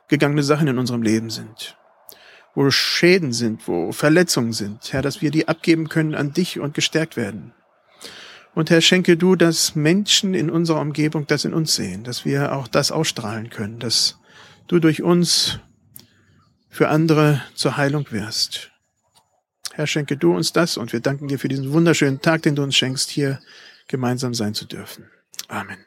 gegangene 0.08 0.44
Sachen 0.44 0.68
in 0.68 0.78
unserem 0.78 1.02
Leben 1.02 1.30
sind, 1.30 1.78
wo 2.54 2.70
Schäden 2.70 3.34
sind, 3.34 3.68
wo 3.68 3.92
Verletzungen 3.92 4.54
sind, 4.54 4.92
Herr, 4.94 5.02
dass 5.02 5.22
wir 5.22 5.32
die 5.32 5.48
abgeben 5.48 5.90
können 5.90 6.16
an 6.16 6.34
dich 6.34 6.60
und 6.60 6.74
gestärkt 6.74 7.18
werden. 7.18 7.54
Und 8.54 8.70
Herr, 8.70 8.82
schenke 8.82 9.18
du, 9.18 9.36
dass 9.36 9.76
Menschen 9.76 10.34
in 10.34 10.50
unserer 10.50 10.80
Umgebung 10.80 11.28
das 11.28 11.44
in 11.44 11.54
uns 11.54 11.76
sehen, 11.76 12.04
dass 12.04 12.24
wir 12.24 12.54
auch 12.54 12.68
das 12.68 12.92
ausstrahlen 12.92 13.50
können, 13.50 13.80
dass 13.80 14.18
du 14.68 14.80
durch 14.80 15.02
uns 15.02 15.60
für 16.70 16.90
andere 16.90 17.42
zur 17.54 17.78
Heilung 17.78 18.12
wirst. 18.12 18.72
Herr, 19.76 19.88
schenke 19.88 20.16
du 20.16 20.34
uns 20.34 20.54
das 20.54 20.78
und 20.78 20.94
wir 20.94 21.02
danken 21.02 21.28
dir 21.28 21.38
für 21.38 21.50
diesen 21.50 21.74
wunderschönen 21.74 22.22
Tag, 22.22 22.44
den 22.44 22.56
du 22.56 22.64
uns 22.64 22.78
schenkst, 22.78 23.10
hier 23.10 23.42
gemeinsam 23.90 24.34
sein 24.34 24.54
zu 24.54 24.64
dürfen. 24.64 25.12
Amen. 25.50 25.80